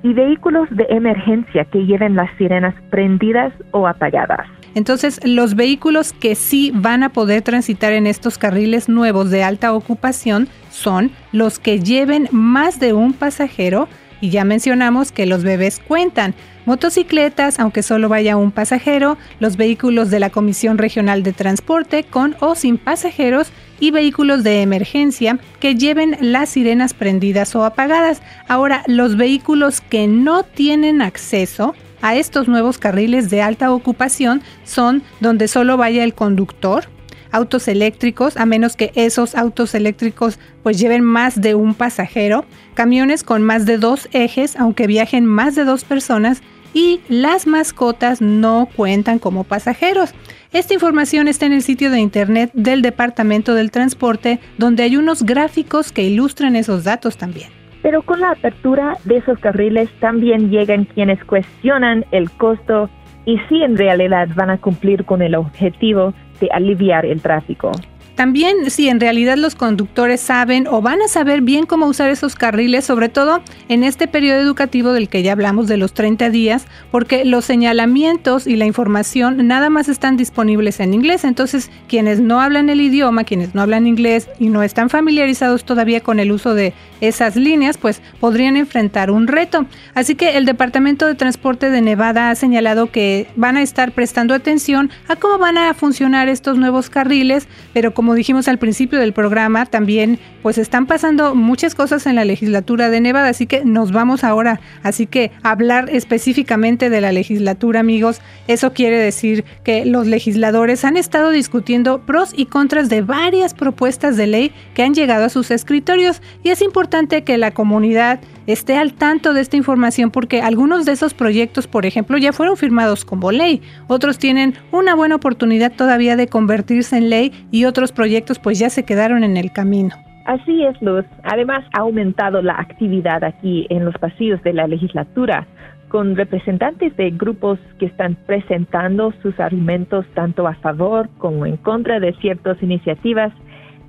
y 0.02 0.14
vehículos 0.14 0.70
de 0.72 0.86
emergencia 0.90 1.66
que 1.66 1.86
lleven 1.86 2.16
las 2.16 2.30
sirenas 2.38 2.74
prendidas 2.90 3.52
o 3.72 3.88
apagadas. 3.88 4.48
Entonces, 4.76 5.20
los 5.26 5.56
vehículos 5.56 6.14
que 6.14 6.36
sí 6.36 6.72
van 6.74 7.04
a 7.04 7.10
poder 7.10 7.42
transitar 7.42 7.92
en 7.92 8.08
estos 8.08 8.38
carriles 8.38 8.88
nuevos 8.88 9.30
de 9.30 9.44
alta 9.44 9.74
ocupación 9.74 10.48
son 10.70 11.12
los 11.32 11.60
que 11.60 11.80
lleven 11.80 12.30
más 12.32 12.80
de 12.80 12.94
un 12.94 13.14
pasajero, 13.14 13.88
y 14.22 14.30
ya 14.30 14.44
mencionamos 14.44 15.12
que 15.12 15.26
los 15.26 15.44
bebés 15.44 15.80
cuentan. 15.80 16.34
Motocicletas, 16.70 17.60
aunque 17.60 17.82
solo 17.82 18.10
vaya 18.10 18.38
un 18.38 18.52
pasajero, 18.52 19.18
los 19.40 19.58
vehículos 19.58 20.12
de 20.12 20.20
la 20.20 20.30
Comisión 20.30 20.78
Regional 20.78 21.24
de 21.24 21.34
Transporte 21.34 22.04
con 22.04 22.36
o 22.42 22.54
sin 22.54 22.78
pasajeros 22.78 23.52
y 23.80 23.90
vehículos 23.90 24.44
de 24.44 24.62
emergencia 24.62 25.40
que 25.60 25.74
lleven 25.74 26.16
las 26.22 26.50
sirenas 26.50 26.94
prendidas 26.94 27.56
o 27.56 27.66
apagadas. 27.66 28.22
Ahora, 28.48 28.84
los 28.86 29.18
vehículos 29.18 29.82
que 29.82 30.06
no 30.06 30.44
tienen 30.44 31.02
acceso 31.02 31.74
a 32.04 32.16
estos 32.16 32.48
nuevos 32.48 32.78
carriles 32.78 33.32
de 33.32 33.42
alta 33.42 33.74
ocupación 33.74 34.44
son 34.64 35.02
donde 35.22 35.48
solo 35.48 35.76
vaya 35.76 36.04
el 36.04 36.14
conductor, 36.14 36.86
autos 37.32 37.68
eléctricos, 37.68 38.38
a 38.38 38.46
menos 38.46 38.76
que 38.76 38.92
esos 38.94 39.34
autos 39.34 39.74
eléctricos 39.74 40.38
pues 40.62 40.78
lleven 40.78 41.04
más 41.04 41.42
de 41.42 41.56
un 41.56 41.74
pasajero, 41.74 42.46
camiones 42.76 43.24
con 43.24 43.42
más 43.42 43.66
de 43.66 43.80
dos 43.80 44.08
ejes, 44.12 44.56
aunque 44.56 44.86
viajen 44.86 45.26
más 45.26 45.56
de 45.56 45.64
dos 45.64 45.84
personas, 45.84 46.44
y 46.74 47.02
las 47.10 47.48
mascotas 47.48 48.22
no 48.22 48.68
cuentan 48.76 49.20
como 49.20 49.44
pasajeros. 49.44 50.14
Esta 50.52 50.74
información 50.74 51.28
está 51.28 51.46
en 51.46 51.54
el 51.54 51.62
sitio 51.62 51.92
de 51.92 52.00
internet 52.00 52.52
del 52.54 52.82
Departamento 52.82 53.54
del 53.54 53.72
Transporte, 53.72 54.40
donde 54.58 54.84
hay 54.84 54.98
unos 54.98 55.24
gráficos 55.24 55.92
que 55.92 56.04
ilustran 56.04 56.56
esos 56.56 56.84
datos 56.84 57.18
también. 57.18 57.50
Pero 57.82 58.02
con 58.02 58.20
la 58.20 58.32
apertura 58.32 58.98
de 59.06 59.18
esos 59.18 59.40
carriles 59.40 59.90
también 60.00 60.50
llegan 60.50 60.86
quienes 60.86 61.24
cuestionan 61.24 62.06
el 62.12 62.30
costo 62.32 62.90
y 63.26 63.38
si 63.48 63.62
en 63.62 63.78
realidad 63.78 64.28
van 64.36 64.50
a 64.50 64.58
cumplir 64.58 65.06
con 65.06 65.22
el 65.22 65.36
objetivo 65.36 66.14
de 66.42 66.50
aliviar 66.52 67.06
el 67.06 67.22
tráfico. 67.22 67.72
También 68.20 68.70
si 68.70 68.90
en 68.90 69.00
realidad 69.00 69.38
los 69.38 69.56
conductores 69.56 70.20
saben 70.20 70.68
o 70.68 70.82
van 70.82 71.02
a 71.02 71.08
saber 71.08 71.40
bien 71.40 71.66
cómo 71.66 71.86
usar 71.86 72.10
esos 72.10 72.36
carriles, 72.36 72.84
sobre 72.84 73.08
todo 73.08 73.42
en 73.70 73.86
este 73.86 74.10
periodo 74.10 74.42
educativo 74.42 74.92
del 74.92 75.08
que 75.08 75.24
ya 75.24 75.32
hablamos 75.32 75.70
de 75.70 75.78
los 75.78 75.94
30 75.94 76.30
días, 76.30 76.66
porque 76.92 77.24
los 77.24 77.46
señalamientos 77.46 78.46
y 78.46 78.58
la 78.58 78.66
información 78.66 79.48
nada 79.48 79.70
más 79.70 79.88
están 79.88 80.18
disponibles 80.18 80.82
en 80.82 80.94
inglés. 80.94 81.24
Entonces, 81.24 81.72
quienes 81.88 82.20
no 82.20 82.42
hablan 82.42 82.70
el 82.70 82.82
idioma, 82.82 83.24
quienes 83.24 83.56
no 83.56 83.62
hablan 83.62 83.88
inglés 83.88 84.28
y 84.38 84.50
no 84.50 84.64
están 84.64 84.90
familiarizados 84.90 85.64
todavía 85.64 86.02
con 86.02 86.20
el 86.20 86.34
uso 86.34 86.54
de 86.54 86.74
esas 87.00 87.38
líneas, 87.38 87.78
pues 87.78 88.02
podrían 88.20 88.58
enfrentar 88.58 89.12
un 89.12 89.28
reto. 89.28 89.66
Así 89.94 90.16
que 90.16 90.36
el 90.36 90.44
Departamento 90.44 91.06
de 91.06 91.16
Transporte 91.16 91.70
de 91.70 91.80
Nevada 91.80 92.30
ha 92.30 92.36
señalado 92.36 92.92
que 92.92 93.28
van 93.38 93.56
a 93.56 93.62
estar 93.62 93.94
prestando 93.94 94.34
atención 94.34 94.90
a 95.08 95.16
cómo 95.16 95.38
van 95.38 95.58
a 95.58 95.74
funcionar 95.74 96.28
estos 96.28 96.58
nuevos 96.58 96.90
carriles, 96.90 97.48
pero 97.72 97.94
como 97.94 98.09
como 98.10 98.16
dijimos 98.16 98.48
al 98.48 98.58
principio 98.58 98.98
del 98.98 99.14
programa, 99.14 99.68
también 99.68 100.18
pues 100.42 100.58
están 100.58 100.88
pasando 100.88 101.36
muchas 101.36 101.76
cosas 101.76 102.08
en 102.08 102.16
la 102.16 102.26
legislatura 102.26 102.90
de 102.90 103.02
Nevada, 103.02 103.30
así 103.30 103.46
que 103.46 103.64
nos 103.64 103.92
vamos 103.92 104.24
ahora, 104.24 104.60
así 104.82 105.06
que 105.06 105.30
hablar 105.44 105.92
específicamente 105.92 106.90
de 106.90 107.02
la 107.02 107.12
legislatura, 107.12 107.82
amigos, 107.82 108.20
eso 108.48 108.74
quiere 108.74 108.98
decir 108.98 109.46
que 109.64 109.86
los 109.86 110.08
legisladores 110.08 110.86
han 110.86 110.98
estado 110.98 111.30
discutiendo 111.30 112.04
pros 112.04 112.34
y 112.36 112.48
contras 112.48 112.90
de 112.90 113.04
varias 113.04 113.54
propuestas 113.54 114.18
de 114.18 114.26
ley 114.26 114.54
que 114.74 114.82
han 114.82 114.96
llegado 114.96 115.26
a 115.26 115.30
sus 115.30 115.52
escritorios. 115.52 116.24
Y 116.42 116.50
es 116.50 116.64
importante 116.64 117.24
que 117.24 117.38
la 117.38 117.52
comunidad 117.52 118.22
esté 118.54 118.78
al 118.78 118.94
tanto 118.94 119.34
de 119.34 119.42
esta 119.42 119.58
información 119.58 120.10
porque 120.10 120.42
algunos 120.42 120.86
de 120.86 120.94
esos 120.94 121.14
proyectos, 121.14 121.68
por 121.68 121.86
ejemplo, 121.86 122.18
ya 122.18 122.34
fueron 122.34 122.58
firmados 122.58 123.06
como 123.06 123.32
ley, 123.32 123.62
otros 123.88 124.18
tienen 124.18 124.56
una 124.72 124.96
buena 124.96 125.16
oportunidad 125.16 125.72
todavía 125.72 126.16
de 126.16 126.28
convertirse 126.28 126.98
en 126.98 127.10
ley 127.10 127.32
y 127.52 127.66
otros 127.66 127.92
proyectos 127.92 128.40
pues 128.40 128.58
ya 128.58 128.70
se 128.70 128.84
quedaron 128.84 129.24
en 129.24 129.38
el 129.38 129.52
camino. 129.52 129.96
Así 130.26 130.64
es, 130.64 130.80
Luz. 130.82 131.06
Además, 131.24 131.64
ha 131.74 131.82
aumentado 131.82 132.42
la 132.42 132.54
actividad 132.54 133.24
aquí 133.24 133.68
en 133.70 133.86
los 133.86 133.96
pasillos 133.96 134.42
de 134.44 134.54
la 134.54 134.68
legislatura, 134.68 135.48
con 135.88 136.16
representantes 136.16 136.96
de 136.98 137.10
grupos 137.12 137.60
que 137.80 137.88
están 137.88 138.16
presentando 138.28 139.12
sus 139.24 139.40
argumentos 139.40 140.06
tanto 140.14 140.48
a 140.48 140.54
favor 140.56 141.10
como 141.18 141.46
en 141.46 141.58
contra 141.58 142.00
de 142.00 142.14
ciertas 142.14 142.62
iniciativas, 142.62 143.32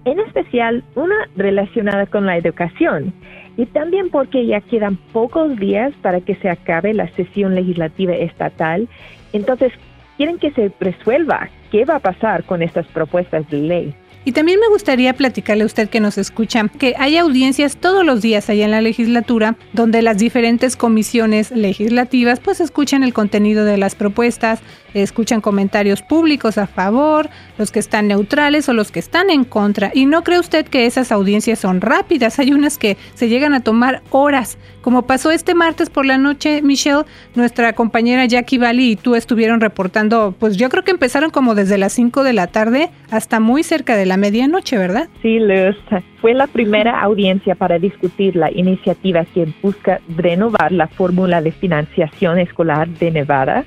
en 0.07 0.19
especial 0.21 0.83
una 0.95 1.17
relacionada 1.37 2.07
con 2.07 2.25
la 2.25 2.39
educación 2.39 3.13
y 3.57 3.67
también 3.67 4.11
porque 4.11 4.47
ya 4.47 4.61
quedan 4.61 4.97
pocos 5.13 5.59
días 5.59 5.93
para 6.03 6.21
que 6.21 6.35
se 6.37 6.49
acabe 6.49 6.95
la 6.95 7.09
sesión 7.15 7.55
legislativa 7.55 8.15
estatal. 8.15 8.89
Entonces, 9.33 9.73
quieren 10.17 10.39
que 10.39 10.51
se 10.53 10.73
resuelva 10.81 11.49
qué 11.71 11.85
va 11.85 11.97
a 11.97 12.01
pasar 12.01 12.45
con 12.45 12.63
estas 12.63 12.87
propuestas 12.89 13.49
de 13.51 13.59
ley. 13.59 13.95
Y 14.23 14.33
también 14.33 14.61
me 14.61 14.69
gustaría 14.69 15.15
platicarle 15.15 15.63
a 15.63 15.67
usted 15.67 15.89
que 15.89 15.99
nos 15.99 16.19
escucha 16.19 16.69
que 16.79 16.95
hay 16.99 17.17
audiencias 17.17 17.79
todos 17.79 18.05
los 18.05 18.21
días 18.21 18.51
allá 18.51 18.67
en 18.67 18.71
la 18.71 18.83
legislatura 18.83 19.57
donde 19.73 20.03
las 20.03 20.19
diferentes 20.19 20.77
comisiones 20.77 21.51
legislativas 21.51 22.39
pues 22.39 22.61
escuchan 22.61 23.03
el 23.03 23.15
contenido 23.15 23.65
de 23.65 23.79
las 23.79 23.95
propuestas, 23.95 24.61
escuchan 24.95 25.41
comentarios 25.41 26.03
públicos 26.03 26.59
a 26.59 26.67
favor, 26.67 27.29
los 27.59 27.71
que 27.71 27.79
están 27.79 28.09
neutrales 28.09 28.69
o 28.69 28.73
los 28.73 28.91
que 28.91 28.99
están 29.01 29.31
en 29.31 29.45
contra. 29.45 29.91
Y 29.95 30.07
no 30.07 30.25
cree 30.25 30.39
usted 30.39 30.67
que 30.67 30.87
esas 30.87 31.13
audiencias 31.13 31.59
son 31.59 31.81
rápidas, 31.81 32.39
hay 32.39 32.53
unas 32.53 32.79
que 32.79 32.97
se 33.15 33.29
llegan 33.29 33.55
a 33.55 33.61
tomar 33.61 34.03
horas, 34.11 34.59
como 34.83 35.03
pasó 35.03 35.31
este 35.31 35.55
martes 35.55 35.91
por 35.91 36.07
la 36.07 36.17
noche, 36.17 36.63
Michelle, 36.63 37.03
nuestra 37.35 37.75
compañera 37.75 38.25
Jackie 38.25 38.57
Bali 38.57 38.93
y 38.93 38.97
tú 38.97 39.15
estuvieron 39.15 39.61
reportando, 39.61 40.35
pues 40.39 40.57
yo 40.57 40.71
creo 40.71 40.85
que 40.85 40.91
empezaron 40.91 41.31
como 41.31 41.55
desde 41.55 41.77
las 41.77 41.93
5 41.93 42.23
de 42.25 42.33
la 42.33 42.47
tarde 42.47 42.89
hasta 43.11 43.41
muy 43.41 43.63
cerca 43.63 43.95
de 43.97 44.07
la 44.07 44.17
medianoche, 44.17 44.79
¿verdad? 44.79 45.09
Sí, 45.21 45.39
Luz. 45.39 45.77
Fue 46.23 46.33
la 46.33 46.47
primera 46.47 47.01
audiencia 47.03 47.55
para 47.55 47.79
discutir 47.79 48.37
la 48.37 48.51
iniciativa 48.51 49.25
que 49.27 49.53
busca 49.63 50.01
renovar 50.17 50.73
la 50.73 50.87
fórmula 50.89 51.43
de 51.43 51.53
financiación 51.53 52.39
escolar 52.39 52.89
de 52.89 53.11
Nevada, 53.11 53.65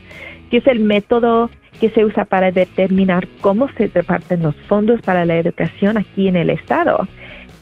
que 0.54 0.60
es 0.60 0.68
el 0.68 0.82
método 0.82 1.50
que 1.82 1.90
se 1.90 2.06
usa 2.06 2.26
para 2.26 2.52
determinar 2.52 3.28
cómo 3.42 3.70
se 3.70 3.88
reparten 3.88 4.44
los 4.44 4.56
fondos 4.68 5.02
para 5.02 5.26
la 5.26 5.36
educación 5.36 5.98
aquí 5.98 6.28
en 6.28 6.36
el 6.36 6.52
estado. 6.52 7.08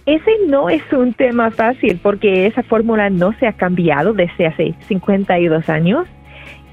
Ese 0.05 0.31
no 0.49 0.69
es 0.69 0.83
un 0.91 1.13
tema 1.13 1.51
fácil 1.51 2.01
porque 2.03 2.47
esa 2.47 2.63
fórmula 2.63 3.09
no 3.09 3.31
se 3.39 3.47
ha 3.47 3.53
cambiado 3.53 4.11
desde 4.11 4.47
hace 4.47 4.75
52 4.89 5.69
años 5.69 6.05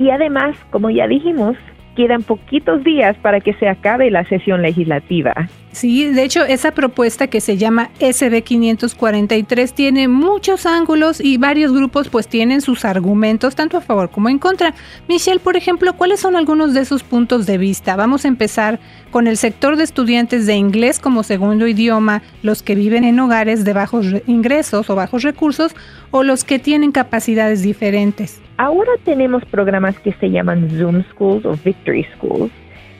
y 0.00 0.10
además, 0.10 0.56
como 0.70 0.90
ya 0.90 1.06
dijimos, 1.06 1.56
quedan 1.94 2.24
poquitos 2.24 2.82
días 2.82 3.16
para 3.18 3.38
que 3.38 3.52
se 3.52 3.68
acabe 3.68 4.10
la 4.10 4.24
sesión 4.24 4.60
legislativa. 4.62 5.34
Sí, 5.78 6.06
de 6.06 6.24
hecho, 6.24 6.44
esa 6.44 6.72
propuesta 6.72 7.28
que 7.28 7.40
se 7.40 7.56
llama 7.56 7.90
SB 8.00 8.42
543 8.42 9.72
tiene 9.72 10.08
muchos 10.08 10.66
ángulos 10.66 11.20
y 11.20 11.36
varios 11.36 11.72
grupos 11.72 12.08
pues 12.08 12.26
tienen 12.26 12.62
sus 12.62 12.84
argumentos 12.84 13.54
tanto 13.54 13.76
a 13.76 13.80
favor 13.80 14.10
como 14.10 14.28
en 14.28 14.40
contra. 14.40 14.74
Michelle, 15.08 15.38
por 15.38 15.56
ejemplo, 15.56 15.92
¿cuáles 15.92 16.18
son 16.18 16.34
algunos 16.34 16.74
de 16.74 16.80
esos 16.80 17.04
puntos 17.04 17.46
de 17.46 17.58
vista? 17.58 17.94
Vamos 17.94 18.24
a 18.24 18.28
empezar 18.28 18.80
con 19.12 19.28
el 19.28 19.36
sector 19.36 19.76
de 19.76 19.84
estudiantes 19.84 20.46
de 20.46 20.56
inglés 20.56 20.98
como 20.98 21.22
segundo 21.22 21.68
idioma, 21.68 22.22
los 22.42 22.64
que 22.64 22.74
viven 22.74 23.04
en 23.04 23.20
hogares 23.20 23.64
de 23.64 23.72
bajos 23.72 24.06
ingresos 24.26 24.90
o 24.90 24.96
bajos 24.96 25.22
recursos 25.22 25.76
o 26.10 26.24
los 26.24 26.42
que 26.42 26.58
tienen 26.58 26.90
capacidades 26.90 27.62
diferentes. 27.62 28.42
Ahora 28.56 28.90
tenemos 29.04 29.44
programas 29.44 29.96
que 30.00 30.12
se 30.14 30.28
llaman 30.28 30.68
Zoom 30.76 31.04
Schools 31.12 31.44
o 31.46 31.56
Victory 31.64 32.04
Schools 32.16 32.50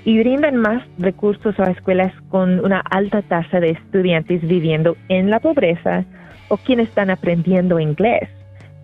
y 0.09 0.19
brindan 0.21 0.57
más 0.57 0.83
recursos 0.99 1.61
a 1.61 1.71
escuelas 1.71 2.15
con 2.31 2.65
una 2.65 2.81
alta 2.81 3.21
tasa 3.21 3.61
de 3.61 3.73
estudiantes 3.73 4.41
viviendo 4.41 4.97
en 5.11 5.29
la 5.29 5.39
pobreza 5.39 6.03
o 6.49 6.57
quienes 6.57 6.89
están 6.89 7.11
aprendiendo 7.11 7.79
inglés. 7.79 8.27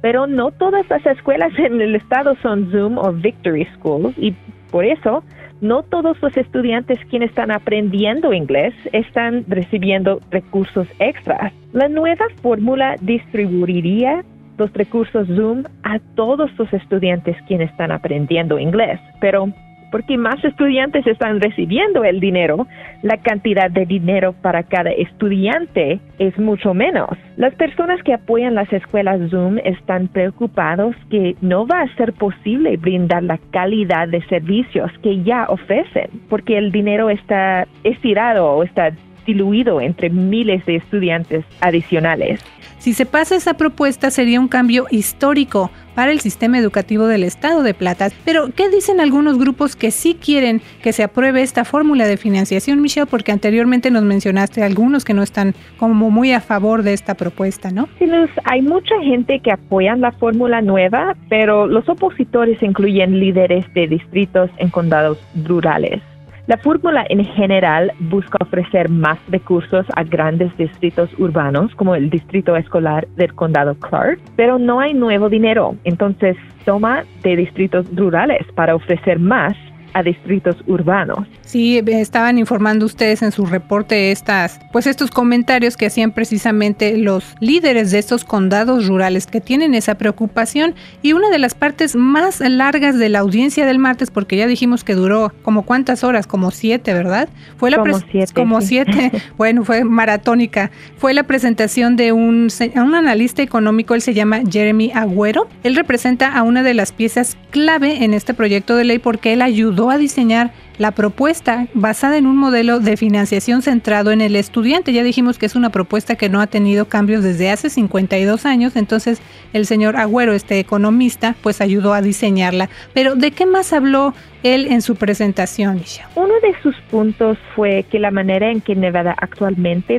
Pero 0.03 0.27
no 0.27 0.51
todas 0.51 0.87
las 0.91 1.07
escuelas 1.07 1.51
en 1.59 1.81
el 1.81 1.97
estado 1.97 2.37
son 2.43 2.71
Zoom 2.71 2.99
o 2.99 3.11
Victory 3.11 3.67
Schools 3.75 4.15
y 4.19 4.35
por 4.71 4.85
eso 4.85 5.25
no 5.63 5.83
todos 5.83 6.21
los 6.21 6.37
estudiantes 6.37 6.99
quienes 7.09 7.31
están 7.31 7.51
aprendiendo 7.51 8.35
inglés 8.35 8.75
están 8.93 9.47
recibiendo 9.49 10.21
recursos 10.31 10.87
extras. 10.99 11.55
La 11.73 11.89
nueva 11.89 12.27
fórmula 12.43 12.97
distribuiría 13.01 14.23
los 14.59 14.71
recursos 14.75 15.27
Zoom 15.29 15.63
a 15.85 16.01
todos 16.17 16.51
los 16.59 16.71
estudiantes 16.75 17.35
quienes 17.47 17.71
están 17.71 17.93
aprendiendo 17.93 18.59
inglés, 18.59 19.01
pero 19.23 19.49
porque 19.95 20.19
más 20.19 20.45
estudiantes 20.45 21.07
están 21.07 21.41
recibiendo 21.41 22.03
el 22.03 22.19
dinero, 22.19 22.67
la 23.03 23.17
cantidad 23.19 23.71
de 23.71 23.87
dinero 23.87 24.33
para 24.43 24.65
cada 24.65 24.91
estudiante 24.91 26.01
es 26.19 26.37
mucho 26.37 26.75
menos. 26.75 27.11
Las 27.37 27.55
personas 27.55 28.03
que 28.03 28.13
apoyan 28.13 28.57
las 28.57 28.73
escuelas 28.73 29.31
Zoom 29.31 29.59
están 29.59 30.09
preocupados 30.09 30.97
que 31.11 31.37
no 31.43 31.65
va 31.65 31.83
a 31.83 31.95
ser 31.95 32.13
posible 32.13 32.77
brindar 32.77 33.23
la 33.23 33.39
calidad 33.53 34.09
de 34.09 34.21
servicios 34.27 34.91
que 35.01 35.23
ya 35.23 35.47
ofrecen, 35.49 36.11
porque 36.29 36.59
el 36.59 36.73
dinero 36.73 37.09
está 37.09 37.69
estirado 37.85 38.47
o 38.47 38.65
está 38.65 38.91
diluido 39.25 39.81
entre 39.81 40.11
miles 40.11 40.65
de 40.67 40.77
estudiantes 40.77 41.45
adicionales. 41.61 42.41
Si 42.85 42.93
se 42.93 43.07
pasa 43.07 43.37
esa 43.37 43.55
propuesta 43.55 44.11
sería 44.11 44.39
un 44.39 44.49
cambio 44.49 44.85
histórico 44.91 45.71
para 45.95 46.13
el 46.13 46.21
sistema 46.21 46.59
educativo 46.59 47.07
del 47.07 47.23
estado 47.25 47.63
de 47.63 47.73
Plata. 47.73 48.09
Pero, 48.27 48.51
¿qué 48.55 48.69
dicen 48.69 49.01
algunos 49.01 49.39
grupos 49.39 49.75
que 49.75 49.91
sí 49.91 50.19
quieren 50.23 50.61
que 50.83 50.93
se 50.93 51.03
apruebe 51.03 51.41
esta 51.41 51.65
fórmula 51.65 52.07
de 52.07 52.19
financiación, 52.19 52.83
Michelle? 52.83 53.07
Porque 53.07 53.33
anteriormente 53.33 53.91
nos 53.91 54.03
mencionaste 54.03 54.63
algunos 54.63 55.03
que 55.03 55.15
no 55.15 55.23
están 55.23 55.55
como 55.79 56.11
muy 56.11 56.33
a 56.33 56.43
favor 56.43 56.83
de 56.83 56.93
esta 56.93 57.15
propuesta, 57.15 57.71
¿no? 57.71 57.89
Sí, 57.99 58.07
Luz, 58.07 58.29
hay 58.45 58.61
mucha 58.61 59.01
gente 59.01 59.41
que 59.41 59.53
apoyan 59.53 60.03
la 60.03 60.13
fórmula 60.13 60.61
nueva, 60.61 61.17
pero 61.31 61.67
los 61.67 61.89
opositores 61.89 62.63
incluyen 62.63 63.19
líderes 63.19 63.65
de 63.73 63.87
distritos 63.87 64.51
en 64.59 64.69
condados 64.69 65.19
rurales. 65.47 66.03
La 66.47 66.59
fórmula 66.59 67.07
en 67.09 67.25
general 67.25 67.91
busca 68.01 68.37
ofrecer 68.43 68.91
más 68.91 69.19
recursos 69.29 69.87
a 69.97 70.05
grandes 70.05 70.55
distritos 70.59 71.09
urbanos 71.19 71.75
como 71.75 71.95
el 71.95 72.11
distrito 72.11 72.55
escolar 72.55 73.09
del 73.17 73.35
condado 73.35 73.75
Clark, 73.77 74.21
pero 74.37 74.59
no 74.59 74.79
hay 74.79 74.93
nuevo 74.93 75.31
dinero, 75.31 75.75
entonces 75.85 76.37
toma 76.67 77.05
de 77.23 77.37
distritos 77.37 77.87
rurales 77.97 78.47
para 78.55 78.75
ofrecer 78.75 79.19
más 79.19 79.55
a 79.95 80.03
distritos 80.03 80.57
urbanos. 80.67 81.27
Sí, 81.43 81.81
estaban 81.87 82.39
informando 82.39 82.85
ustedes 82.85 83.23
en 83.23 83.33
su 83.33 83.47
reporte 83.47 84.11
estas, 84.11 84.61
pues 84.73 84.87
estos 84.87 85.11
comentarios 85.11 85.77
que 85.77 85.87
hacían 85.87 86.13
precisamente 86.13 86.99
los 86.99 87.35
líderes 87.41 87.91
de 87.93 88.01
estos 88.01 88.25
condados 88.25 88.89
rurales 88.89 89.27
que 89.27 89.41
tienen 89.41 89.75
esa 89.75 89.95
preocupación 89.95 90.75
y 91.01 91.13
una 91.13 91.31
de 91.31 91.39
las 91.39 91.55
partes 91.55 91.97
más 91.97 92.41
largas 92.41 92.99
de 92.99 93.09
la 93.09 93.21
audiencia 93.21 93.67
del 93.67 93.79
martes, 93.79 94.11
porque 94.11 94.37
ya 94.37 94.47
dijimos 94.47 94.85
que 94.85 94.95
duró 94.95 95.33
como 95.43 95.63
cuántas 95.63 96.05
horas, 96.05 96.27
como 96.27 96.51
siete, 96.51 96.93
¿verdad? 96.93 97.29
Fue 97.57 97.71
la 97.71 97.79
como 97.79 98.01
siete, 98.01 98.35
como 98.35 98.61
siete, 98.61 99.13
bueno, 99.37 99.65
fue 99.65 99.85
maratónica. 99.85 100.71
Fue 100.97 101.15
la 101.15 101.23
presentación 101.23 101.97
de 101.97 102.13
un, 102.13 102.49
un 102.75 102.95
analista 102.95 103.43
económico, 103.43 103.95
él 103.95 104.03
se 104.03 104.15
llama 104.15 104.41
Jeremy 104.51 104.91
Agüero. 104.93 105.49
Él 105.63 105.77
representa 105.77 106.37
a 106.37 106.43
una 106.43 106.63
de 106.63 106.75
las 106.75 106.93
piezas 106.93 107.37
clave 107.51 108.05
en 108.05 108.15
este 108.15 108.35
proyecto 108.35 108.77
de 108.77 108.85
ley 108.85 108.99
porque 108.99 109.33
él 109.33 109.43
ayudó 109.43 109.84
a 109.91 109.99
diseñar 109.99 110.53
la 110.79 110.91
propuesta 110.91 111.69
basada 111.75 112.19
en 112.19 112.27
un 112.27 112.37
modelo 112.37 112.81
de 112.81 112.97
financiación 112.97 113.63
centrado 113.63 114.11
en 114.11 114.21
el 114.21 114.37
estudiante. 114.37 114.93
Ya 114.93 115.03
dijimos 115.03 115.39
que 115.39 115.47
es 115.47 115.55
una 115.55 115.71
propuesta 115.71 116.17
que 116.17 116.29
no 116.29 116.41
ha 116.41 116.47
tenido 116.47 116.87
cambios 116.87 117.23
desde 117.23 117.51
hace 117.51 117.71
52 117.71 118.47
años, 118.47 118.77
entonces 118.77 119.21
el 119.53 119.67
señor 119.67 119.97
Agüero, 119.97 120.33
este 120.33 120.59
economista, 120.59 121.37
pues 121.43 121.61
ayudó 121.61 121.95
a 121.95 122.03
diseñarla. 122.03 122.69
Pero 122.93 123.15
¿de 123.15 123.31
qué 123.31 123.47
más 123.47 123.73
habló 123.73 124.15
él 124.43 124.67
en 124.71 124.83
su 124.83 124.97
presentación, 124.97 125.81
Uno 126.17 126.35
de 126.43 126.55
sus 126.63 126.77
puntos 126.91 127.39
fue 127.57 127.85
que 127.91 127.99
la 127.99 128.11
manera 128.11 128.51
en 128.51 128.61
que 128.61 128.77
Nevada 128.77 129.17
actualmente 129.19 129.99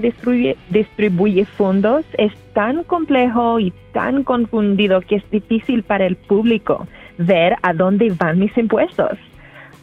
distribuye 0.69 1.45
fondos 1.45 2.05
es 2.19 2.31
tan 2.53 2.83
complejo 2.83 3.59
y 3.59 3.73
tan 3.91 4.23
confundido 4.23 5.01
que 5.01 5.15
es 5.15 5.29
difícil 5.31 5.81
para 5.81 6.05
el 6.05 6.15
público 6.15 6.87
ver 7.17 7.55
a 7.63 7.73
dónde 7.73 8.13
van 8.17 8.37
mis 8.37 8.55
impuestos. 8.55 9.17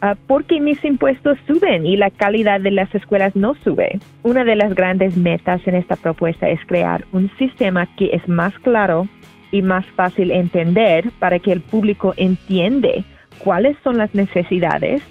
Ah, 0.04 0.16
porque 0.26 0.60
mis 0.60 0.84
impuestos 0.84 1.38
suben 1.46 1.86
y 1.86 1.96
la 1.96 2.10
calidad 2.10 2.60
de 2.60 2.72
las 2.72 2.92
escuelas 2.92 3.36
no 3.36 3.54
sube. 3.62 4.00
Una 4.24 4.42
de 4.42 4.56
las 4.56 4.74
grandes 4.74 5.16
metas 5.16 5.60
en 5.68 5.76
esta 5.76 5.94
propuesta 5.94 6.48
es 6.48 6.58
crear 6.66 7.04
un 7.12 7.30
sistema 7.38 7.86
que 7.94 8.06
es 8.06 8.28
más 8.28 8.52
claro 8.58 9.06
y 9.52 9.62
más 9.62 9.86
fácil 9.94 10.32
entender 10.32 11.08
para 11.20 11.38
que 11.38 11.52
el 11.52 11.60
público 11.60 12.14
entiende 12.16 13.04
cuáles 13.38 13.76
son 13.84 13.96
las 13.96 14.12
necesidades 14.12 15.02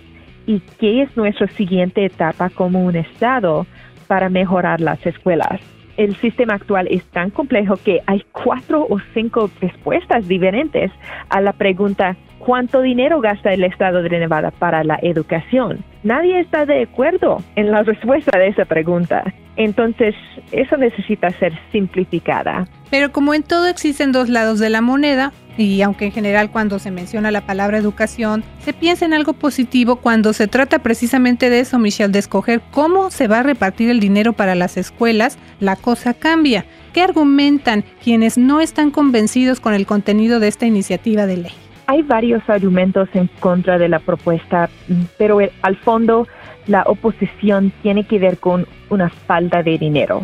y 0.45 0.59
qué 0.77 1.03
es 1.03 1.15
nuestra 1.15 1.47
siguiente 1.47 2.03
etapa 2.03 2.49
como 2.49 2.83
un 2.83 2.97
Estado 2.97 3.65
para 4.07 4.27
mejorar 4.27 4.81
las 4.81 5.05
escuelas. 5.05 5.61
El 5.95 6.17
sistema 6.17 6.55
actual 6.55 6.89
es 6.91 7.05
tan 7.11 7.29
complejo 7.29 7.77
que 7.77 8.01
hay 8.07 8.25
cuatro 8.33 8.85
o 8.89 8.99
cinco 9.13 9.49
respuestas 9.61 10.27
diferentes 10.27 10.91
a 11.29 11.39
la 11.39 11.53
pregunta 11.53 12.17
cuánto 12.45 12.81
dinero 12.81 13.21
gasta 13.21 13.53
el 13.53 13.63
estado 13.63 14.01
de 14.03 14.09
Nevada 14.09 14.51
para 14.51 14.83
la 14.83 14.99
educación. 15.01 15.83
Nadie 16.03 16.39
está 16.39 16.65
de 16.65 16.83
acuerdo 16.83 17.41
en 17.55 17.71
la 17.71 17.83
respuesta 17.83 18.37
de 18.37 18.47
esa 18.47 18.65
pregunta. 18.65 19.23
Entonces, 19.55 20.15
eso 20.51 20.77
necesita 20.77 21.29
ser 21.31 21.53
simplificada. 21.71 22.67
Pero 22.89 23.11
como 23.11 23.33
en 23.33 23.43
todo 23.43 23.67
existen 23.67 24.11
dos 24.11 24.29
lados 24.29 24.59
de 24.59 24.69
la 24.69 24.81
moneda, 24.81 25.33
y 25.57 25.81
aunque 25.81 26.05
en 26.05 26.11
general 26.11 26.49
cuando 26.49 26.79
se 26.79 26.91
menciona 26.91 27.29
la 27.29 27.45
palabra 27.45 27.77
educación, 27.77 28.43
se 28.59 28.73
piensa 28.73 29.05
en 29.05 29.13
algo 29.13 29.33
positivo 29.33 29.97
cuando 29.97 30.33
se 30.33 30.47
trata 30.47 30.79
precisamente 30.79 31.49
de 31.49 31.59
eso, 31.59 31.77
Michelle, 31.77 32.11
de 32.11 32.19
escoger 32.19 32.61
cómo 32.71 33.11
se 33.11 33.27
va 33.27 33.39
a 33.39 33.43
repartir 33.43 33.89
el 33.89 33.99
dinero 33.99 34.33
para 34.33 34.55
las 34.55 34.77
escuelas, 34.77 35.37
la 35.59 35.75
cosa 35.75 36.13
cambia. 36.13 36.65
¿Qué 36.93 37.01
argumentan 37.01 37.83
quienes 38.03 38.37
no 38.37 38.61
están 38.61 38.91
convencidos 38.91 39.59
con 39.59 39.73
el 39.73 39.85
contenido 39.85 40.39
de 40.39 40.47
esta 40.47 40.65
iniciativa 40.65 41.25
de 41.25 41.37
ley? 41.37 41.70
Hay 41.91 42.03
varios 42.03 42.49
argumentos 42.49 43.09
en 43.13 43.27
contra 43.41 43.77
de 43.77 43.89
la 43.89 43.99
propuesta, 43.99 44.69
pero 45.17 45.39
al 45.61 45.75
fondo 45.75 46.25
la 46.65 46.83
oposición 46.83 47.73
tiene 47.81 48.05
que 48.05 48.17
ver 48.17 48.37
con 48.37 48.65
una 48.89 49.09
falta 49.09 49.61
de 49.61 49.77
dinero. 49.77 50.21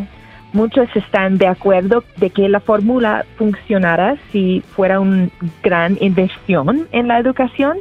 Muchos 0.54 0.88
están 0.96 1.36
de 1.36 1.46
acuerdo 1.46 2.04
de 2.16 2.30
que 2.30 2.48
la 2.48 2.60
fórmula 2.60 3.26
funcionara 3.36 4.16
si 4.32 4.62
fuera 4.74 4.98
una 4.98 5.28
gran 5.62 5.98
inversión 6.00 6.88
en 6.92 7.06
la 7.06 7.18
educación, 7.18 7.76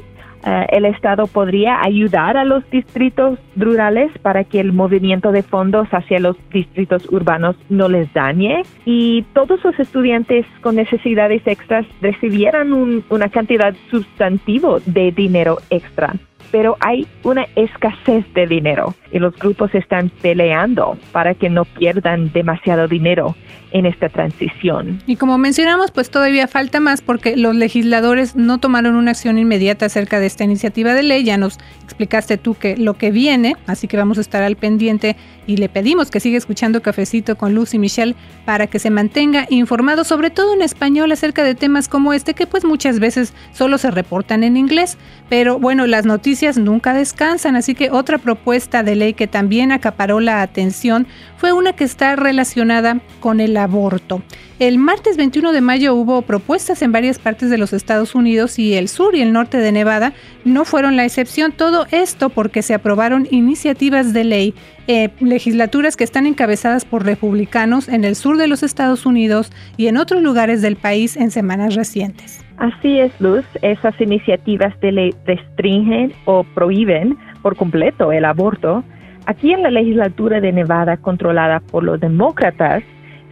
eh, 0.47 0.65
el 0.69 0.85
Estado 0.85 1.27
podría 1.27 1.83
ayudar 1.83 2.37
a 2.37 2.45
los 2.45 2.67
distritos 2.69 3.37
rurales 3.57 4.09
para 4.21 4.45
que 4.45 4.61
el 4.61 4.71
movimiento 4.71 5.33
de 5.33 5.43
fondos 5.43 5.89
hacia 5.91 6.21
los 6.21 6.37
distritos 6.53 7.05
urbanos 7.11 7.57
no 7.67 7.89
les 7.89 8.11
dañe. 8.13 8.63
Y 8.85 9.23
todos 9.33 9.61
los 9.65 9.77
estudiantes 9.77 10.45
con 10.61 10.75
necesidades 10.75 11.45
extras 11.45 11.85
recibieran 12.01 13.03
una 13.09 13.27
cantidad 13.27 13.75
sustantiva 13.91 14.77
de 14.85 15.11
dinero 15.11 15.57
extra 15.69 16.13
pero 16.51 16.77
hay 16.79 17.07
una 17.23 17.47
escasez 17.55 18.25
de 18.33 18.47
dinero 18.47 18.95
y 19.11 19.19
los 19.19 19.35
grupos 19.35 19.73
están 19.75 20.09
peleando 20.21 20.97
para 21.11 21.33
que 21.33 21.49
no 21.49 21.65
pierdan 21.65 22.31
demasiado 22.31 22.87
dinero 22.87 23.35
en 23.71 23.85
esta 23.85 24.09
transición. 24.09 25.01
Y 25.07 25.17
como 25.17 25.37
mencionamos, 25.37 25.91
pues 25.91 26.09
todavía 26.09 26.47
falta 26.47 26.79
más 26.79 27.01
porque 27.01 27.35
los 27.35 27.55
legisladores 27.55 28.35
no 28.35 28.59
tomaron 28.59 28.95
una 28.95 29.11
acción 29.11 29.37
inmediata 29.37 29.87
acerca 29.87 30.19
de 30.19 30.25
esta 30.25 30.43
iniciativa 30.43 30.93
de 30.93 31.03
ley. 31.03 31.23
Ya 31.23 31.37
nos 31.37 31.57
explicaste 31.83 32.37
tú 32.37 32.55
que 32.55 32.77
lo 32.77 32.93
que 32.93 33.11
viene, 33.11 33.55
así 33.65 33.87
que 33.87 33.97
vamos 33.97 34.17
a 34.17 34.21
estar 34.21 34.41
al 34.43 34.55
pendiente 34.55 35.15
y 35.45 35.57
le 35.57 35.69
pedimos 35.69 36.11
que 36.11 36.19
siga 36.19 36.37
escuchando 36.37 36.81
Cafecito 36.81 37.37
con 37.37 37.53
Luz 37.53 37.73
y 37.73 37.79
Michelle 37.79 38.15
para 38.45 38.67
que 38.67 38.79
se 38.79 38.89
mantenga 38.89 39.45
informado, 39.49 40.03
sobre 40.03 40.29
todo 40.29 40.53
en 40.53 40.61
español, 40.61 41.11
acerca 41.11 41.43
de 41.43 41.55
temas 41.55 41.87
como 41.87 42.13
este 42.13 42.33
que 42.33 42.47
pues 42.47 42.63
muchas 42.63 42.99
veces 42.99 43.33
solo 43.51 43.77
se 43.77 43.91
reportan 43.91 44.43
en 44.43 44.55
inglés. 44.55 44.97
Pero 45.29 45.59
bueno, 45.59 45.87
las 45.87 46.05
noticias 46.05 46.36
nunca 46.57 46.93
descansan, 46.93 47.55
así 47.55 47.73
que 47.73 47.89
otra 47.89 48.19
propuesta 48.19 48.83
de 48.83 48.95
ley 48.95 49.13
que 49.13 49.27
también 49.27 49.71
acaparó 49.71 50.19
la 50.19 50.41
atención 50.41 51.07
fue 51.37 51.51
una 51.51 51.73
que 51.73 51.83
está 51.83 52.15
relacionada 52.15 52.99
con 53.19 53.39
el 53.39 53.57
aborto. 53.57 54.21
El 54.59 54.77
martes 54.77 55.17
21 55.17 55.51
de 55.51 55.61
mayo 55.61 55.95
hubo 55.95 56.21
propuestas 56.21 56.81
en 56.81 56.91
varias 56.91 57.17
partes 57.17 57.49
de 57.49 57.57
los 57.57 57.73
Estados 57.73 58.13
Unidos 58.13 58.59
y 58.59 58.75
el 58.75 58.87
sur 58.87 59.15
y 59.15 59.21
el 59.21 59.33
norte 59.33 59.57
de 59.57 59.71
Nevada 59.71 60.13
no 60.45 60.63
fueron 60.63 60.95
la 60.95 61.05
excepción. 61.05 61.51
Todo 61.51 61.87
esto 61.91 62.29
porque 62.29 62.61
se 62.61 62.73
aprobaron 62.73 63.27
iniciativas 63.31 64.13
de 64.13 64.23
ley, 64.23 64.53
eh, 64.87 65.09
legislaturas 65.19 65.97
que 65.97 66.03
están 66.03 66.25
encabezadas 66.25 66.85
por 66.85 67.05
republicanos 67.05 67.89
en 67.89 68.05
el 68.05 68.15
sur 68.15 68.37
de 68.37 68.47
los 68.47 68.63
Estados 68.63 69.05
Unidos 69.05 69.51
y 69.75 69.87
en 69.87 69.97
otros 69.97 70.21
lugares 70.21 70.61
del 70.61 70.75
país 70.75 71.17
en 71.17 71.31
semanas 71.31 71.75
recientes. 71.75 72.43
Así 72.57 72.99
es, 72.99 73.11
Luz. 73.19 73.45
Esas 73.61 73.99
iniciativas 74.01 74.79
de 74.79 74.91
ley 74.91 75.15
restringen 75.25 76.13
o 76.25 76.43
prohíben 76.43 77.17
por 77.41 77.55
completo 77.55 78.11
el 78.11 78.25
aborto. 78.25 78.83
Aquí 79.25 79.53
en 79.53 79.61
la 79.61 79.71
legislatura 79.71 80.39
de 80.39 80.51
Nevada, 80.51 80.97
controlada 80.97 81.59
por 81.59 81.83
los 81.83 81.99
demócratas, 81.99 82.83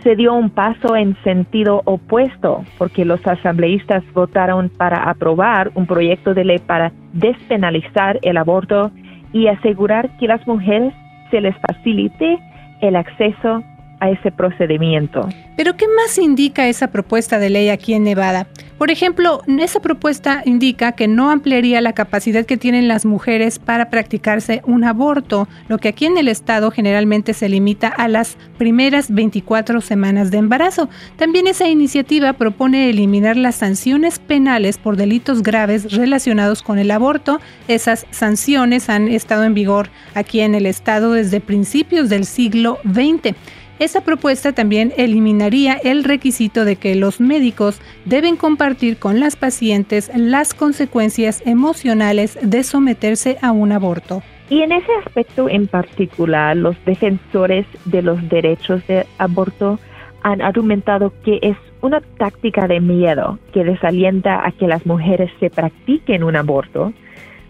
se 0.03 0.15
dio 0.15 0.33
un 0.33 0.51
paso 0.51 0.95
en 0.95 1.17
sentido 1.23 1.81
opuesto, 1.85 2.63
porque 2.77 3.05
los 3.05 3.25
asambleístas 3.25 4.03
votaron 4.13 4.69
para 4.69 5.09
aprobar 5.09 5.71
un 5.73 5.87
proyecto 5.87 6.35
de 6.35 6.45
ley 6.45 6.59
para 6.59 6.91
despenalizar 7.13 8.19
el 8.21 8.37
aborto 8.37 8.91
y 9.33 9.47
asegurar 9.47 10.15
que 10.19 10.27
las 10.27 10.45
mujeres 10.45 10.93
se 11.31 11.41
les 11.41 11.55
facilite 11.57 12.39
el 12.81 12.95
acceso 12.95 13.63
a 13.99 14.09
ese 14.09 14.31
procedimiento. 14.31 15.27
Pero 15.55 15.75
¿qué 15.77 15.85
más 15.87 16.17
indica 16.17 16.67
esa 16.67 16.91
propuesta 16.91 17.39
de 17.39 17.49
ley 17.49 17.69
aquí 17.69 17.93
en 17.93 18.03
Nevada? 18.03 18.47
Por 18.77 18.91
ejemplo, 18.91 19.41
esa 19.47 19.79
propuesta 19.79 20.41
indica 20.43 20.91
que 20.91 21.07
no 21.07 21.31
ampliaría 21.31 21.79
la 21.79 21.93
capacidad 21.93 22.45
que 22.45 22.57
tienen 22.57 22.89
las 22.89 23.05
mujeres 23.05 23.57
para 23.57 23.89
practicarse 23.89 24.61
un 24.65 24.83
aborto, 24.83 25.47
lo 25.69 25.77
que 25.77 25.87
aquí 25.87 26.05
en 26.05 26.17
el 26.17 26.27
estado 26.27 26.71
generalmente 26.71 27.33
se 27.33 27.47
limita 27.47 27.87
a 27.87 28.09
las 28.09 28.35
primeras 28.57 29.13
24 29.13 29.79
semanas 29.79 30.29
de 30.29 30.39
embarazo. 30.39 30.89
También 31.15 31.47
esa 31.47 31.69
iniciativa 31.69 32.33
propone 32.33 32.89
eliminar 32.89 33.37
las 33.37 33.55
sanciones 33.55 34.19
penales 34.19 34.77
por 34.77 34.97
delitos 34.97 35.41
graves 35.41 35.93
relacionados 35.93 36.61
con 36.61 36.77
el 36.77 36.91
aborto. 36.91 37.39
Esas 37.69 38.05
sanciones 38.11 38.89
han 38.89 39.07
estado 39.07 39.45
en 39.45 39.53
vigor 39.53 39.89
aquí 40.15 40.41
en 40.41 40.53
el 40.53 40.65
estado 40.65 41.13
desde 41.13 41.39
principios 41.39 42.09
del 42.09 42.25
siglo 42.25 42.79
XX. 42.83 43.35
Esa 43.77 44.01
propuesta 44.01 44.53
también 44.53 44.93
eliminaría 44.95 45.73
el 45.73 46.05
requisito 46.05 46.63
de 46.63 46.77
que 46.77 46.95
los 46.95 47.19
médicos 47.19 47.81
deben 48.05 48.37
compartir 48.37 48.97
con 48.97 49.19
las 49.19 49.35
pacientes 49.35 50.09
las 50.15 50.53
consecuencias 50.53 51.43
emocionales 51.45 52.39
de 52.41 52.63
someterse 52.63 53.37
a 53.41 53.51
un 53.51 53.73
aborto. 53.73 54.23
Y 54.49 54.61
en 54.61 54.71
ese 54.71 54.91
aspecto 55.05 55.49
en 55.49 55.67
particular, 55.67 56.55
los 56.55 56.77
defensores 56.85 57.65
de 57.83 58.01
los 58.01 58.29
derechos 58.29 58.85
de 58.87 59.05
aborto 59.17 59.77
han 60.23 60.41
argumentado 60.41 61.11
que 61.25 61.39
es 61.41 61.57
una 61.81 61.99
táctica 62.17 62.69
de 62.69 62.79
miedo 62.79 63.39
que 63.53 63.65
desalienta 63.65 64.47
a 64.47 64.53
que 64.53 64.67
las 64.67 64.85
mujeres 64.85 65.29
se 65.41 65.49
practiquen 65.49 66.23
un 66.23 66.37
aborto, 66.37 66.93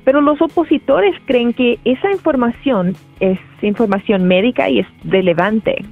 pero 0.03 0.21
los 0.21 0.41
opositores 0.41 1.15
creen 1.25 1.53
que 1.53 1.77
esa 1.85 2.11
información 2.11 2.95
es 3.19 3.37
información 3.61 4.25
médica 4.25 4.69
y 4.69 4.79
es 4.79 4.87
relevante 5.03 5.85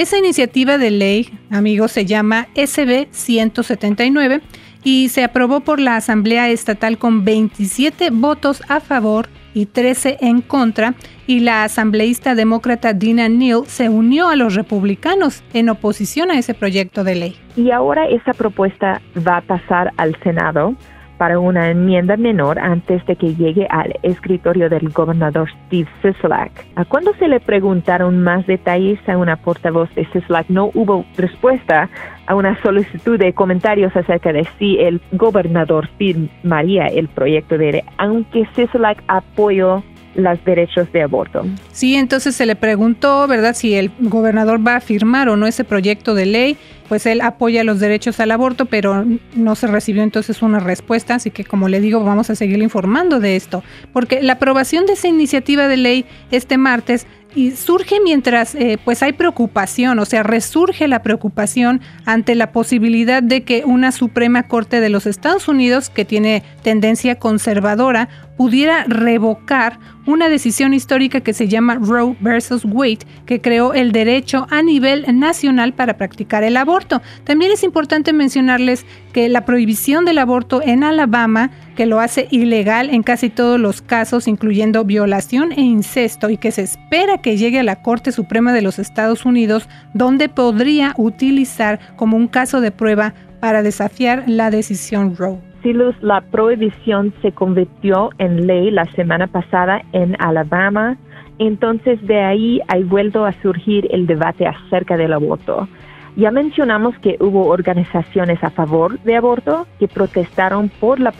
esa 0.00 0.16
iniciativa 0.16 0.78
de 0.78 0.90
ley, 0.90 1.28
amigos, 1.50 1.92
se 1.92 2.06
llama 2.06 2.48
SB 2.54 3.08
179 3.10 4.40
y 4.82 5.10
se 5.10 5.22
aprobó 5.22 5.60
por 5.60 5.78
la 5.78 5.96
Asamblea 5.96 6.48
Estatal 6.48 6.96
con 6.96 7.26
27 7.26 8.08
votos 8.10 8.62
a 8.68 8.80
favor 8.80 9.28
y 9.52 9.66
13 9.66 10.16
en 10.22 10.40
contra, 10.40 10.94
y 11.26 11.40
la 11.40 11.64
asambleísta 11.64 12.34
demócrata 12.34 12.94
Dina 12.94 13.28
Neal 13.28 13.66
se 13.66 13.90
unió 13.90 14.30
a 14.30 14.36
los 14.36 14.54
republicanos 14.54 15.42
en 15.52 15.68
oposición 15.68 16.30
a 16.30 16.38
ese 16.38 16.54
proyecto 16.54 17.04
de 17.04 17.16
ley. 17.16 17.36
Y 17.56 17.70
ahora 17.70 18.08
esa 18.08 18.32
propuesta 18.32 19.02
va 19.18 19.36
a 19.36 19.42
pasar 19.42 19.92
al 19.98 20.16
Senado 20.22 20.76
para 21.20 21.38
una 21.38 21.70
enmienda 21.70 22.16
menor 22.16 22.58
antes 22.58 23.04
de 23.04 23.14
que 23.14 23.34
llegue 23.34 23.66
al 23.68 23.92
escritorio 24.02 24.70
del 24.70 24.88
gobernador 24.88 25.50
Steve 25.66 25.86
Sisolak. 26.00 26.50
Cuando 26.88 27.12
se 27.16 27.28
le 27.28 27.40
preguntaron 27.40 28.22
más 28.22 28.46
detalles 28.46 28.98
a 29.06 29.18
una 29.18 29.36
portavoz 29.36 29.94
de 29.94 30.06
Sisolak, 30.14 30.48
no 30.48 30.70
hubo 30.72 31.04
respuesta 31.18 31.90
a 32.26 32.34
una 32.34 32.58
solicitud 32.62 33.18
de 33.18 33.34
comentarios 33.34 33.94
acerca 33.94 34.32
de 34.32 34.48
si 34.58 34.78
el 34.78 34.98
gobernador 35.12 35.90
firmaría 35.98 36.86
el 36.86 37.08
proyecto 37.08 37.58
de 37.58 37.72
ley, 37.72 37.82
aunque 37.98 38.48
Sisolak 38.56 39.02
apoyó 39.06 39.82
los 40.14 40.42
derechos 40.46 40.90
de 40.90 41.02
aborto. 41.02 41.44
Sí, 41.70 41.96
entonces 41.96 42.34
se 42.34 42.46
le 42.46 42.56
preguntó, 42.56 43.28
¿verdad?, 43.28 43.52
si 43.54 43.74
el 43.74 43.90
gobernador 44.00 44.66
va 44.66 44.76
a 44.76 44.80
firmar 44.80 45.28
o 45.28 45.36
no 45.36 45.46
ese 45.46 45.64
proyecto 45.64 46.14
de 46.14 46.24
ley 46.24 46.56
pues 46.90 47.06
él 47.06 47.20
apoya 47.20 47.62
los 47.62 47.78
derechos 47.78 48.18
al 48.18 48.32
aborto, 48.32 48.66
pero 48.66 49.06
no 49.36 49.54
se 49.54 49.68
recibió 49.68 50.02
entonces 50.02 50.42
una 50.42 50.58
respuesta, 50.58 51.14
así 51.14 51.30
que 51.30 51.44
como 51.44 51.68
le 51.68 51.80
digo, 51.80 52.02
vamos 52.02 52.30
a 52.30 52.34
seguir 52.34 52.60
informando 52.60 53.20
de 53.20 53.36
esto, 53.36 53.62
porque 53.92 54.20
la 54.20 54.32
aprobación 54.32 54.86
de 54.86 54.94
esa 54.94 55.06
iniciativa 55.06 55.68
de 55.68 55.76
ley 55.76 56.04
este 56.32 56.58
martes 56.58 57.06
y 57.34 57.52
surge 57.52 58.00
mientras 58.00 58.54
eh, 58.54 58.76
pues 58.84 59.02
hay 59.02 59.12
preocupación, 59.12 60.00
o 60.00 60.04
sea, 60.04 60.22
resurge 60.22 60.88
la 60.88 61.02
preocupación 61.02 61.80
ante 62.04 62.34
la 62.34 62.50
posibilidad 62.50 63.22
de 63.22 63.44
que 63.44 63.62
una 63.64 63.92
Suprema 63.92 64.48
Corte 64.48 64.80
de 64.80 64.88
los 64.88 65.06
Estados 65.06 65.46
Unidos, 65.46 65.90
que 65.90 66.04
tiene 66.04 66.42
tendencia 66.62 67.20
conservadora, 67.20 68.08
pudiera 68.36 68.84
revocar 68.84 69.78
una 70.06 70.28
decisión 70.28 70.74
histórica 70.74 71.20
que 71.20 71.34
se 71.34 71.46
llama 71.46 71.76
Roe 71.76 72.16
versus 72.20 72.64
Wade, 72.64 73.06
que 73.26 73.40
creó 73.40 73.74
el 73.74 73.92
derecho 73.92 74.46
a 74.50 74.62
nivel 74.62 75.04
nacional 75.18 75.72
para 75.72 75.96
practicar 75.96 76.42
el 76.42 76.56
aborto. 76.56 76.79
También 77.24 77.52
es 77.52 77.62
importante 77.62 78.12
mencionarles 78.12 78.86
que 79.12 79.28
la 79.28 79.44
prohibición 79.44 80.04
del 80.04 80.18
aborto 80.18 80.60
en 80.64 80.84
Alabama, 80.84 81.50
que 81.76 81.86
lo 81.86 82.00
hace 82.00 82.28
ilegal 82.30 82.90
en 82.90 83.02
casi 83.02 83.30
todos 83.30 83.58
los 83.58 83.82
casos, 83.82 84.28
incluyendo 84.28 84.84
violación 84.84 85.52
e 85.52 85.60
incesto, 85.60 86.30
y 86.30 86.36
que 86.36 86.50
se 86.50 86.62
espera 86.62 87.18
que 87.18 87.36
llegue 87.36 87.60
a 87.60 87.64
la 87.64 87.82
Corte 87.82 88.12
Suprema 88.12 88.52
de 88.52 88.62
los 88.62 88.78
Estados 88.78 89.24
Unidos, 89.24 89.68
donde 89.94 90.28
podría 90.28 90.94
utilizar 90.96 91.80
como 91.96 92.16
un 92.16 92.28
caso 92.28 92.60
de 92.60 92.70
prueba 92.70 93.14
para 93.40 93.62
desafiar 93.62 94.24
la 94.26 94.50
decisión 94.50 95.16
Roe. 95.16 95.38
Sí, 95.62 95.74
Luz, 95.74 95.94
la 96.00 96.22
prohibición 96.22 97.12
se 97.20 97.32
convirtió 97.32 98.10
en 98.18 98.46
ley 98.46 98.70
la 98.70 98.86
semana 98.92 99.26
pasada 99.26 99.82
en 99.92 100.16
Alabama, 100.18 100.96
entonces 101.38 102.00
de 102.06 102.20
ahí 102.22 102.60
ha 102.68 102.78
vuelto 102.78 103.26
a 103.26 103.32
surgir 103.42 103.86
el 103.90 104.06
debate 104.06 104.46
acerca 104.46 104.96
del 104.96 105.12
aborto. 105.12 105.68
Ya 106.16 106.30
mencionamos 106.30 106.98
que 106.98 107.16
hubo 107.20 107.46
organizaciones 107.46 108.42
a 108.42 108.50
favor 108.50 108.98
de 109.00 109.16
aborto 109.16 109.66
que 109.78 109.88
protestaron 109.88 110.68
por 110.68 110.98
la 111.00 111.12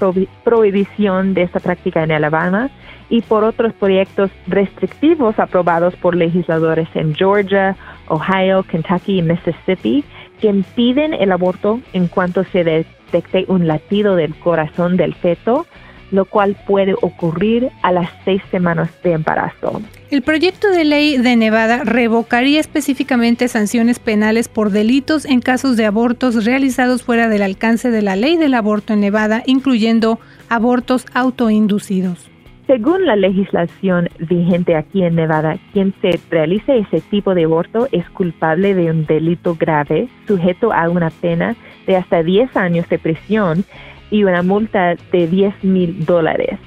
prohibición 0.44 1.32
de 1.34 1.42
esta 1.42 1.60
práctica 1.60 2.02
en 2.02 2.12
Alabama 2.12 2.70
y 3.08 3.22
por 3.22 3.44
otros 3.44 3.72
proyectos 3.74 4.30
restrictivos 4.46 5.38
aprobados 5.38 5.94
por 5.96 6.16
legisladores 6.16 6.88
en 6.94 7.14
Georgia, 7.14 7.76
Ohio, 8.08 8.64
Kentucky 8.64 9.18
y 9.18 9.22
Mississippi 9.22 10.04
que 10.40 10.48
impiden 10.48 11.14
el 11.14 11.32
aborto 11.32 11.80
en 11.92 12.08
cuanto 12.08 12.44
se 12.44 12.64
detecte 12.64 13.44
un 13.48 13.66
latido 13.66 14.16
del 14.16 14.34
corazón 14.36 14.96
del 14.96 15.14
feto, 15.14 15.66
lo 16.10 16.24
cual 16.24 16.56
puede 16.66 16.94
ocurrir 17.00 17.70
a 17.82 17.92
las 17.92 18.10
seis 18.24 18.42
semanas 18.50 18.90
de 19.02 19.12
embarazo. 19.12 19.82
El 20.10 20.22
proyecto 20.22 20.70
de 20.70 20.84
ley 20.84 21.18
de 21.18 21.36
Nevada 21.36 21.82
revocaría 21.84 22.60
específicamente 22.60 23.48
sanciones 23.48 23.98
penales 23.98 24.48
por 24.48 24.70
delitos 24.70 25.24
en 25.24 25.40
casos 25.40 25.76
de 25.76 25.86
abortos 25.86 26.44
realizados 26.44 27.02
fuera 27.02 27.28
del 27.28 27.42
alcance 27.42 27.90
de 27.90 28.02
la 28.02 28.16
ley 28.16 28.36
del 28.36 28.54
aborto 28.54 28.92
en 28.92 29.00
Nevada, 29.00 29.42
incluyendo 29.46 30.18
abortos 30.48 31.06
autoinducidos. 31.14 32.30
Según 32.70 33.04
la 33.04 33.16
legislación 33.16 34.08
vigente 34.20 34.76
aquí 34.76 35.02
en 35.02 35.16
Nevada, 35.16 35.58
quien 35.72 35.92
se 36.00 36.20
realice 36.30 36.78
ese 36.78 37.00
tipo 37.00 37.34
de 37.34 37.42
aborto 37.42 37.88
es 37.90 38.08
culpable 38.10 38.74
de 38.74 38.92
un 38.92 39.06
delito 39.06 39.56
grave, 39.56 40.08
sujeto 40.28 40.72
a 40.72 40.88
una 40.88 41.10
pena 41.10 41.56
de 41.88 41.96
hasta 41.96 42.22
10 42.22 42.56
años 42.56 42.88
de 42.88 43.00
prisión 43.00 43.64
y 44.10 44.24
una 44.24 44.42
multa 44.42 44.96
de 45.12 45.26
10 45.26 45.64
mil 45.64 46.04
dólares. 46.04 46.58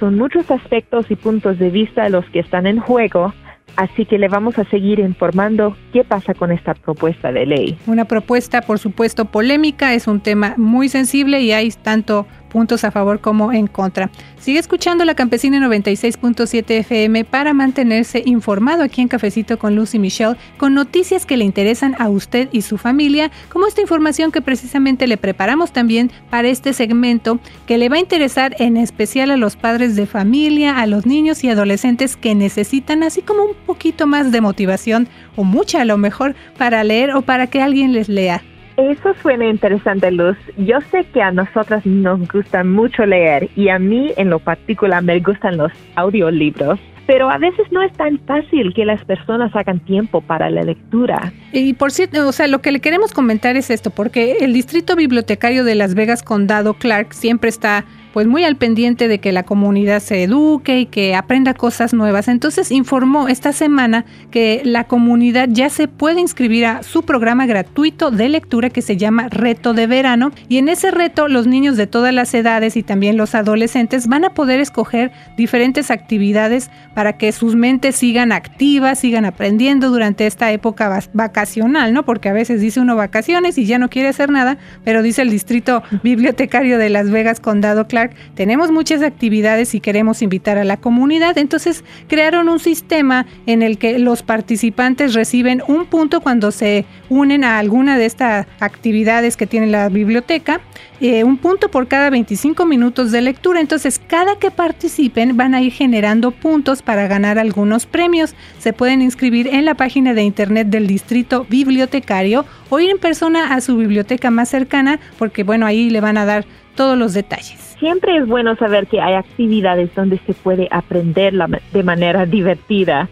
Son 0.00 0.16
muchos 0.16 0.50
aspectos 0.50 1.10
y 1.10 1.16
puntos 1.16 1.58
de 1.58 1.70
vista 1.70 2.08
los 2.08 2.24
que 2.30 2.40
están 2.40 2.66
en 2.66 2.80
juego, 2.80 3.32
Así 3.76 4.04
que 4.06 4.18
le 4.18 4.28
vamos 4.28 4.56
a 4.58 4.64
seguir 4.64 5.00
informando 5.00 5.76
qué 5.92 6.04
pasa 6.04 6.32
con 6.34 6.52
esta 6.52 6.74
propuesta 6.74 7.32
de 7.32 7.44
ley. 7.46 7.78
Una 7.86 8.04
propuesta, 8.04 8.62
por 8.62 8.78
supuesto, 8.78 9.24
polémica, 9.24 9.94
es 9.94 10.06
un 10.06 10.20
tema 10.20 10.54
muy 10.56 10.88
sensible 10.88 11.40
y 11.40 11.52
hay 11.52 11.70
tanto 11.70 12.26
puntos 12.54 12.84
a 12.84 12.92
favor 12.92 13.18
como 13.18 13.52
en 13.52 13.66
contra. 13.66 14.10
Sigue 14.38 14.60
escuchando 14.60 15.04
la 15.04 15.16
Campesina 15.16 15.58
96.7 15.58 16.70
FM 16.70 17.24
para 17.24 17.52
mantenerse 17.52 18.22
informado 18.24 18.84
aquí 18.84 19.02
en 19.02 19.08
Cafecito 19.08 19.58
con 19.58 19.74
Lucy 19.74 19.98
Michelle 19.98 20.36
con 20.56 20.72
noticias 20.72 21.26
que 21.26 21.36
le 21.36 21.44
interesan 21.44 21.96
a 21.98 22.08
usted 22.08 22.48
y 22.52 22.62
su 22.62 22.78
familia, 22.78 23.32
como 23.48 23.66
esta 23.66 23.80
información 23.80 24.30
que 24.30 24.40
precisamente 24.40 25.08
le 25.08 25.16
preparamos 25.16 25.72
también 25.72 26.12
para 26.30 26.46
este 26.46 26.74
segmento 26.74 27.40
que 27.66 27.76
le 27.76 27.88
va 27.88 27.96
a 27.96 28.00
interesar 28.06 28.54
en 28.60 28.76
especial 28.76 29.32
a 29.32 29.36
los 29.36 29.56
padres 29.56 29.96
de 29.96 30.06
familia, 30.06 30.78
a 30.78 30.86
los 30.86 31.06
niños 31.06 31.42
y 31.42 31.48
adolescentes 31.48 32.16
que 32.16 32.36
necesitan 32.36 33.02
así 33.02 33.20
como 33.20 33.42
un 33.42 33.54
poquito 33.66 34.06
más 34.06 34.30
de 34.30 34.40
motivación 34.40 35.08
o 35.34 35.42
mucha 35.42 35.80
a 35.80 35.84
lo 35.84 35.98
mejor 35.98 36.36
para 36.56 36.84
leer 36.84 37.16
o 37.16 37.22
para 37.22 37.48
que 37.48 37.60
alguien 37.60 37.92
les 37.92 38.08
lea. 38.08 38.44
Eso 38.76 39.14
suena 39.22 39.46
interesante, 39.48 40.10
Luz. 40.10 40.36
Yo 40.56 40.80
sé 40.90 41.04
que 41.12 41.22
a 41.22 41.30
nosotras 41.30 41.86
nos 41.86 42.28
gusta 42.28 42.64
mucho 42.64 43.06
leer 43.06 43.48
y 43.54 43.68
a 43.68 43.78
mí 43.78 44.12
en 44.16 44.30
lo 44.30 44.40
particular 44.40 45.02
me 45.02 45.20
gustan 45.20 45.56
los 45.56 45.72
audiolibros 45.94 46.80
pero 47.06 47.30
a 47.30 47.38
veces 47.38 47.66
no 47.70 47.82
es 47.82 47.92
tan 47.92 48.18
fácil 48.26 48.72
que 48.74 48.84
las 48.84 49.04
personas 49.04 49.54
hagan 49.54 49.80
tiempo 49.80 50.20
para 50.20 50.50
la 50.50 50.62
lectura. 50.62 51.32
Y 51.52 51.74
por 51.74 51.90
cierto, 51.92 52.26
o 52.26 52.32
sea, 52.32 52.46
lo 52.46 52.60
que 52.60 52.72
le 52.72 52.80
queremos 52.80 53.12
comentar 53.12 53.56
es 53.56 53.70
esto, 53.70 53.90
porque 53.90 54.38
el 54.40 54.52
Distrito 54.52 54.96
Bibliotecario 54.96 55.64
de 55.64 55.74
Las 55.74 55.94
Vegas 55.94 56.22
Condado 56.22 56.74
Clark 56.74 57.12
siempre 57.12 57.50
está 57.50 57.84
pues 58.14 58.28
muy 58.28 58.44
al 58.44 58.54
pendiente 58.54 59.08
de 59.08 59.18
que 59.18 59.32
la 59.32 59.42
comunidad 59.42 59.98
se 59.98 60.22
eduque 60.22 60.78
y 60.78 60.86
que 60.86 61.16
aprenda 61.16 61.52
cosas 61.52 61.92
nuevas. 61.92 62.28
Entonces 62.28 62.70
informó 62.70 63.26
esta 63.26 63.52
semana 63.52 64.04
que 64.30 64.62
la 64.64 64.84
comunidad 64.84 65.48
ya 65.50 65.68
se 65.68 65.88
puede 65.88 66.20
inscribir 66.20 66.64
a 66.64 66.84
su 66.84 67.02
programa 67.02 67.44
gratuito 67.46 68.12
de 68.12 68.28
lectura 68.28 68.70
que 68.70 68.82
se 68.82 68.96
llama 68.96 69.28
Reto 69.30 69.74
de 69.74 69.88
Verano 69.88 70.30
y 70.48 70.58
en 70.58 70.68
ese 70.68 70.92
reto 70.92 71.26
los 71.26 71.48
niños 71.48 71.76
de 71.76 71.88
todas 71.88 72.14
las 72.14 72.32
edades 72.34 72.76
y 72.76 72.84
también 72.84 73.16
los 73.16 73.34
adolescentes 73.34 74.06
van 74.06 74.24
a 74.24 74.30
poder 74.30 74.60
escoger 74.60 75.10
diferentes 75.36 75.90
actividades 75.90 76.70
para 76.94 77.14
que 77.14 77.32
sus 77.32 77.56
mentes 77.56 77.96
sigan 77.96 78.30
activas, 78.30 79.00
sigan 79.00 79.24
aprendiendo 79.24 79.90
durante 79.90 80.28
esta 80.28 80.52
época 80.52 81.02
vacacional, 81.14 81.92
¿no? 81.92 82.04
Porque 82.04 82.28
a 82.28 82.32
veces 82.32 82.60
dice 82.60 82.78
uno 82.78 82.94
vacaciones 82.94 83.58
y 83.58 83.66
ya 83.66 83.80
no 83.80 83.90
quiere 83.90 84.10
hacer 84.10 84.30
nada, 84.30 84.56
pero 84.84 85.02
dice 85.02 85.22
el 85.22 85.30
distrito 85.30 85.82
bibliotecario 86.04 86.78
de 86.78 86.90
Las 86.90 87.10
Vegas 87.10 87.40
Condado 87.40 87.88
Clark 87.88 88.03
tenemos 88.34 88.70
muchas 88.70 89.02
actividades 89.02 89.74
y 89.74 89.80
queremos 89.80 90.22
invitar 90.22 90.58
a 90.58 90.64
la 90.64 90.76
comunidad. 90.76 91.38
Entonces 91.38 91.84
crearon 92.08 92.48
un 92.48 92.58
sistema 92.58 93.26
en 93.46 93.62
el 93.62 93.78
que 93.78 93.98
los 93.98 94.22
participantes 94.22 95.14
reciben 95.14 95.62
un 95.68 95.86
punto 95.86 96.20
cuando 96.20 96.50
se 96.50 96.84
unen 97.08 97.44
a 97.44 97.58
alguna 97.58 97.98
de 97.98 98.06
estas 98.06 98.46
actividades 98.60 99.36
que 99.36 99.46
tiene 99.46 99.66
la 99.66 99.88
biblioteca, 99.88 100.60
eh, 101.00 101.24
un 101.24 101.38
punto 101.38 101.70
por 101.70 101.88
cada 101.88 102.10
25 102.10 102.66
minutos 102.66 103.12
de 103.12 103.20
lectura. 103.20 103.60
Entonces 103.60 104.00
cada 104.06 104.38
que 104.38 104.50
participen 104.50 105.36
van 105.36 105.54
a 105.54 105.60
ir 105.60 105.72
generando 105.72 106.30
puntos 106.30 106.82
para 106.82 107.06
ganar 107.06 107.38
algunos 107.38 107.86
premios. 107.86 108.34
Se 108.58 108.72
pueden 108.72 109.02
inscribir 109.02 109.48
en 109.48 109.64
la 109.64 109.74
página 109.74 110.14
de 110.14 110.22
internet 110.22 110.68
del 110.68 110.86
distrito 110.86 111.46
bibliotecario 111.48 112.44
o 112.70 112.80
ir 112.80 112.90
en 112.90 112.98
persona 112.98 113.54
a 113.54 113.60
su 113.60 113.76
biblioteca 113.76 114.30
más 114.30 114.48
cercana 114.48 114.98
porque 115.18 115.42
bueno, 115.42 115.66
ahí 115.66 115.90
le 115.90 116.00
van 116.00 116.18
a 116.18 116.24
dar 116.24 116.44
todos 116.74 116.98
los 116.98 117.14
detalles. 117.14 117.76
Siempre 117.78 118.16
es 118.16 118.26
bueno 118.26 118.56
saber 118.56 118.86
que 118.86 119.00
hay 119.00 119.14
actividades 119.14 119.94
donde 119.94 120.18
se 120.26 120.34
puede 120.34 120.68
aprender 120.70 121.34
de 121.72 121.82
manera 121.82 122.26
divertida. 122.26 123.08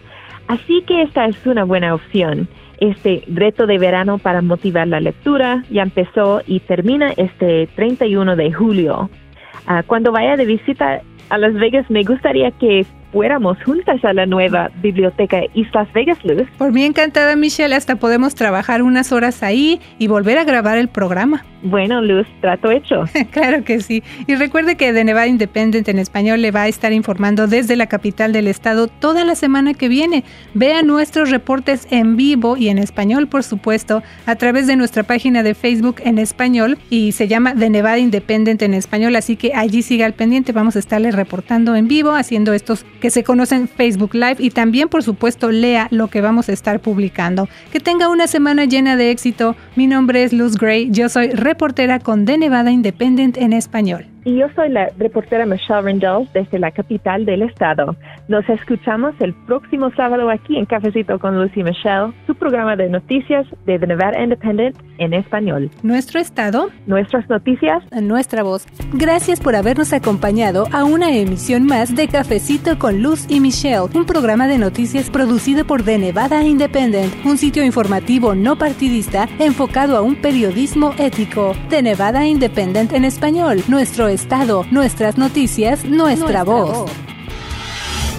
Así 0.47 0.83
que 0.87 1.03
esta 1.03 1.25
es 1.25 1.45
una 1.45 1.63
buena 1.63 1.93
opción. 1.93 2.47
Este 2.79 3.23
reto 3.27 3.65
de 3.65 3.77
verano 3.77 4.17
para 4.17 4.41
motivar 4.41 4.87
la 4.87 4.99
lectura 4.99 5.63
ya 5.69 5.83
empezó 5.83 6.41
y 6.45 6.59
termina 6.59 7.11
este 7.17 7.67
31 7.75 8.35
de 8.35 8.51
julio. 8.51 9.09
Ah, 9.67 9.83
cuando 9.85 10.11
vaya 10.11 10.35
de 10.35 10.45
visita 10.45 11.01
a 11.29 11.37
Las 11.37 11.53
Vegas, 11.53 11.89
me 11.89 12.03
gustaría 12.03 12.51
que 12.51 12.85
fuéramos 13.13 13.57
juntas 13.63 14.03
a 14.03 14.11
la 14.11 14.25
nueva 14.25 14.71
biblioteca 14.81 15.39
East 15.53 15.73
Las 15.73 15.93
Vegas, 15.93 16.17
Luz. 16.23 16.47
Por 16.57 16.73
mí 16.73 16.83
encantada, 16.83 17.35
Michelle, 17.35 17.75
hasta 17.75 17.95
podemos 17.95 18.33
trabajar 18.33 18.81
unas 18.81 19.11
horas 19.11 19.43
ahí 19.43 19.79
y 19.99 20.07
volver 20.07 20.39
a 20.39 20.43
grabar 20.43 20.79
el 20.79 20.89
programa. 20.89 21.45
Bueno, 21.61 22.01
Luz, 22.01 22.27
trato 22.41 22.71
hecho. 22.71 23.05
claro 23.31 23.63
que 23.63 23.79
sí. 23.79 24.03
Y 24.27 24.35
recuerde 24.35 24.75
que 24.75 24.91
de 24.91 25.03
Nevada 25.05 25.27
Independent 25.27 25.87
en 25.87 25.97
español 25.97 26.41
le 26.41 26.51
va 26.51 26.63
a 26.63 26.67
estar 26.67 26.91
informando 26.91 27.47
desde 27.47 27.77
la 27.77 27.87
capital 27.87 28.33
del 28.33 28.47
estado 28.47 28.87
toda 28.87 29.23
la 29.23 29.35
semana 29.35 29.73
que 29.73 29.87
viene. 29.87 30.25
Vea 30.53 30.81
nuestros 30.81 31.29
reportes 31.29 31.87
en 31.89 32.17
vivo 32.17 32.57
y 32.57 32.67
en 32.67 32.79
español, 32.79 33.27
por 33.27 33.43
supuesto, 33.43 34.03
a 34.25 34.35
través 34.35 34.67
de 34.67 34.75
nuestra 34.75 35.03
página 35.03 35.41
de 35.41 35.53
Facebook 35.53 35.97
en 36.03 36.17
español 36.17 36.77
y 36.89 37.13
se 37.13 37.29
llama 37.29 37.53
de 37.53 37.69
Nevada 37.69 37.99
Independent 37.99 38.61
en 38.61 38.73
español, 38.73 39.15
así 39.15 39.37
que 39.37 39.53
allí 39.53 39.83
siga 39.83 40.05
al 40.05 40.13
pendiente. 40.13 40.51
Vamos 40.51 40.75
a 40.75 40.79
estarle 40.79 41.11
reportando 41.11 41.75
en 41.75 41.87
vivo, 41.87 42.11
haciendo 42.11 42.51
estos 42.51 42.85
que 43.03 43.09
se 43.09 43.25
conocen 43.25 43.67
Facebook 43.67 44.13
Live 44.13 44.37
y 44.39 44.49
también 44.49 44.87
por 44.87 45.03
supuesto 45.03 45.51
lea 45.51 45.89
lo 45.91 46.07
que 46.07 46.21
vamos 46.21 46.47
a 46.47 46.53
estar 46.53 46.79
publicando. 46.79 47.49
Que 47.69 47.81
tenga 47.81 48.07
una 48.07 48.27
semana 48.27 48.63
llena 48.63 48.95
de 48.95 49.11
éxito. 49.11 49.57
Mi 49.75 49.87
nombre 49.87 50.23
es 50.23 50.31
Luz 50.31 50.55
Gray, 50.55 50.89
yo 50.89 51.09
soy 51.09 51.31
reportera 51.31 51.99
con 51.99 52.23
De 52.23 52.37
Nevada 52.37 52.71
Independent 52.71 53.35
en 53.35 53.51
español. 53.51 54.12
Y 54.25 54.37
yo 54.37 54.47
soy 54.55 54.69
la 54.69 54.89
reportera 54.97 55.45
Michelle 55.45 55.81
Rendell 55.81 56.27
desde 56.33 56.59
la 56.59 56.71
capital 56.71 57.25
del 57.25 57.41
estado. 57.41 57.95
Nos 58.29 58.47
escuchamos 58.47 59.13
el 59.19 59.33
próximo 59.45 59.91
sábado 59.95 60.29
aquí 60.29 60.57
en 60.57 60.65
Cafecito 60.65 61.19
con 61.19 61.41
Lucy 61.41 61.61
Michelle, 61.61 62.13
su 62.25 62.35
programa 62.35 62.77
de 62.77 62.89
noticias 62.89 63.45
de 63.65 63.77
The 63.77 63.87
Nevada 63.87 64.23
Independent 64.23 64.77
en 64.97 65.13
español. 65.13 65.69
Nuestro 65.81 66.21
estado, 66.21 66.69
nuestras 66.87 67.29
noticias, 67.29 67.83
nuestra 68.01 68.43
voz. 68.43 68.65
Gracias 68.93 69.41
por 69.41 69.55
habernos 69.55 69.91
acompañado 69.91 70.67
a 70.71 70.85
una 70.85 71.11
emisión 71.11 71.65
más 71.65 71.93
de 71.93 72.07
Cafecito 72.07 72.79
con 72.79 73.03
Luz 73.03 73.25
y 73.29 73.41
Michelle, 73.41 73.89
un 73.93 74.05
programa 74.05 74.47
de 74.47 74.57
noticias 74.57 75.09
producido 75.09 75.65
por 75.65 75.83
The 75.83 75.97
Nevada 75.97 76.43
Independent, 76.43 77.13
un 77.25 77.37
sitio 77.37 77.63
informativo 77.63 78.35
no 78.35 78.57
partidista 78.57 79.27
enfocado 79.39 79.97
a 79.97 80.01
un 80.01 80.15
periodismo 80.15 80.93
ético. 80.97 81.53
The 81.69 81.81
Nevada 81.81 82.25
Independent 82.25 82.93
en 82.93 83.03
español, 83.03 83.59
nuestro 83.67 84.12
estado, 84.13 84.65
nuestras 84.71 85.17
noticias, 85.17 85.83
nuestra, 85.85 86.43
voz. 86.43 86.89